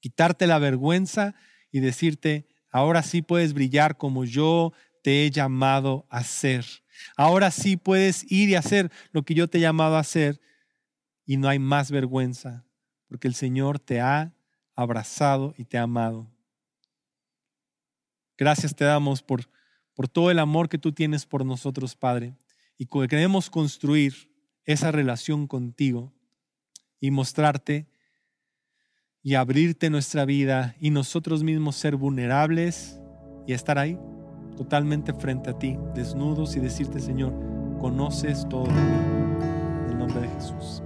Quitarte 0.00 0.46
la 0.46 0.58
vergüenza 0.58 1.34
y 1.72 1.80
decirte, 1.80 2.46
Ahora 2.76 3.02
sí 3.02 3.22
puedes 3.22 3.54
brillar 3.54 3.96
como 3.96 4.26
yo 4.26 4.74
te 5.02 5.24
he 5.24 5.30
llamado 5.30 6.04
a 6.10 6.22
ser. 6.22 6.66
Ahora 7.16 7.50
sí 7.50 7.78
puedes 7.78 8.30
ir 8.30 8.50
y 8.50 8.54
hacer 8.54 8.92
lo 9.12 9.22
que 9.22 9.32
yo 9.32 9.48
te 9.48 9.56
he 9.56 9.62
llamado 9.62 9.96
a 9.96 10.00
hacer 10.00 10.42
y 11.24 11.38
no 11.38 11.48
hay 11.48 11.58
más 11.58 11.90
vergüenza, 11.90 12.66
porque 13.08 13.28
el 13.28 13.34
Señor 13.34 13.78
te 13.78 14.02
ha 14.02 14.34
abrazado 14.74 15.54
y 15.56 15.64
te 15.64 15.78
ha 15.78 15.84
amado. 15.84 16.30
Gracias 18.36 18.76
te 18.76 18.84
damos 18.84 19.22
por, 19.22 19.48
por 19.94 20.06
todo 20.06 20.30
el 20.30 20.38
amor 20.38 20.68
que 20.68 20.76
tú 20.76 20.92
tienes 20.92 21.24
por 21.24 21.46
nosotros, 21.46 21.96
Padre, 21.96 22.36
y 22.76 22.84
queremos 23.08 23.48
construir 23.48 24.30
esa 24.66 24.92
relación 24.92 25.46
contigo 25.46 26.12
y 27.00 27.10
mostrarte 27.10 27.86
y 29.26 29.34
abrirte 29.34 29.90
nuestra 29.90 30.24
vida 30.24 30.76
y 30.78 30.90
nosotros 30.90 31.42
mismos 31.42 31.74
ser 31.74 31.96
vulnerables 31.96 33.00
y 33.44 33.54
estar 33.54 33.76
ahí 33.76 33.98
totalmente 34.56 35.12
frente 35.12 35.50
a 35.50 35.58
ti, 35.58 35.76
desnudos 35.96 36.54
y 36.54 36.60
decirte, 36.60 37.00
Señor, 37.00 37.34
conoces 37.80 38.48
todo 38.48 38.66
de 38.66 38.74
mí. 38.74 38.78
En 39.84 39.90
el 39.90 39.98
nombre 39.98 40.20
de 40.20 40.28
Jesús. 40.28 40.80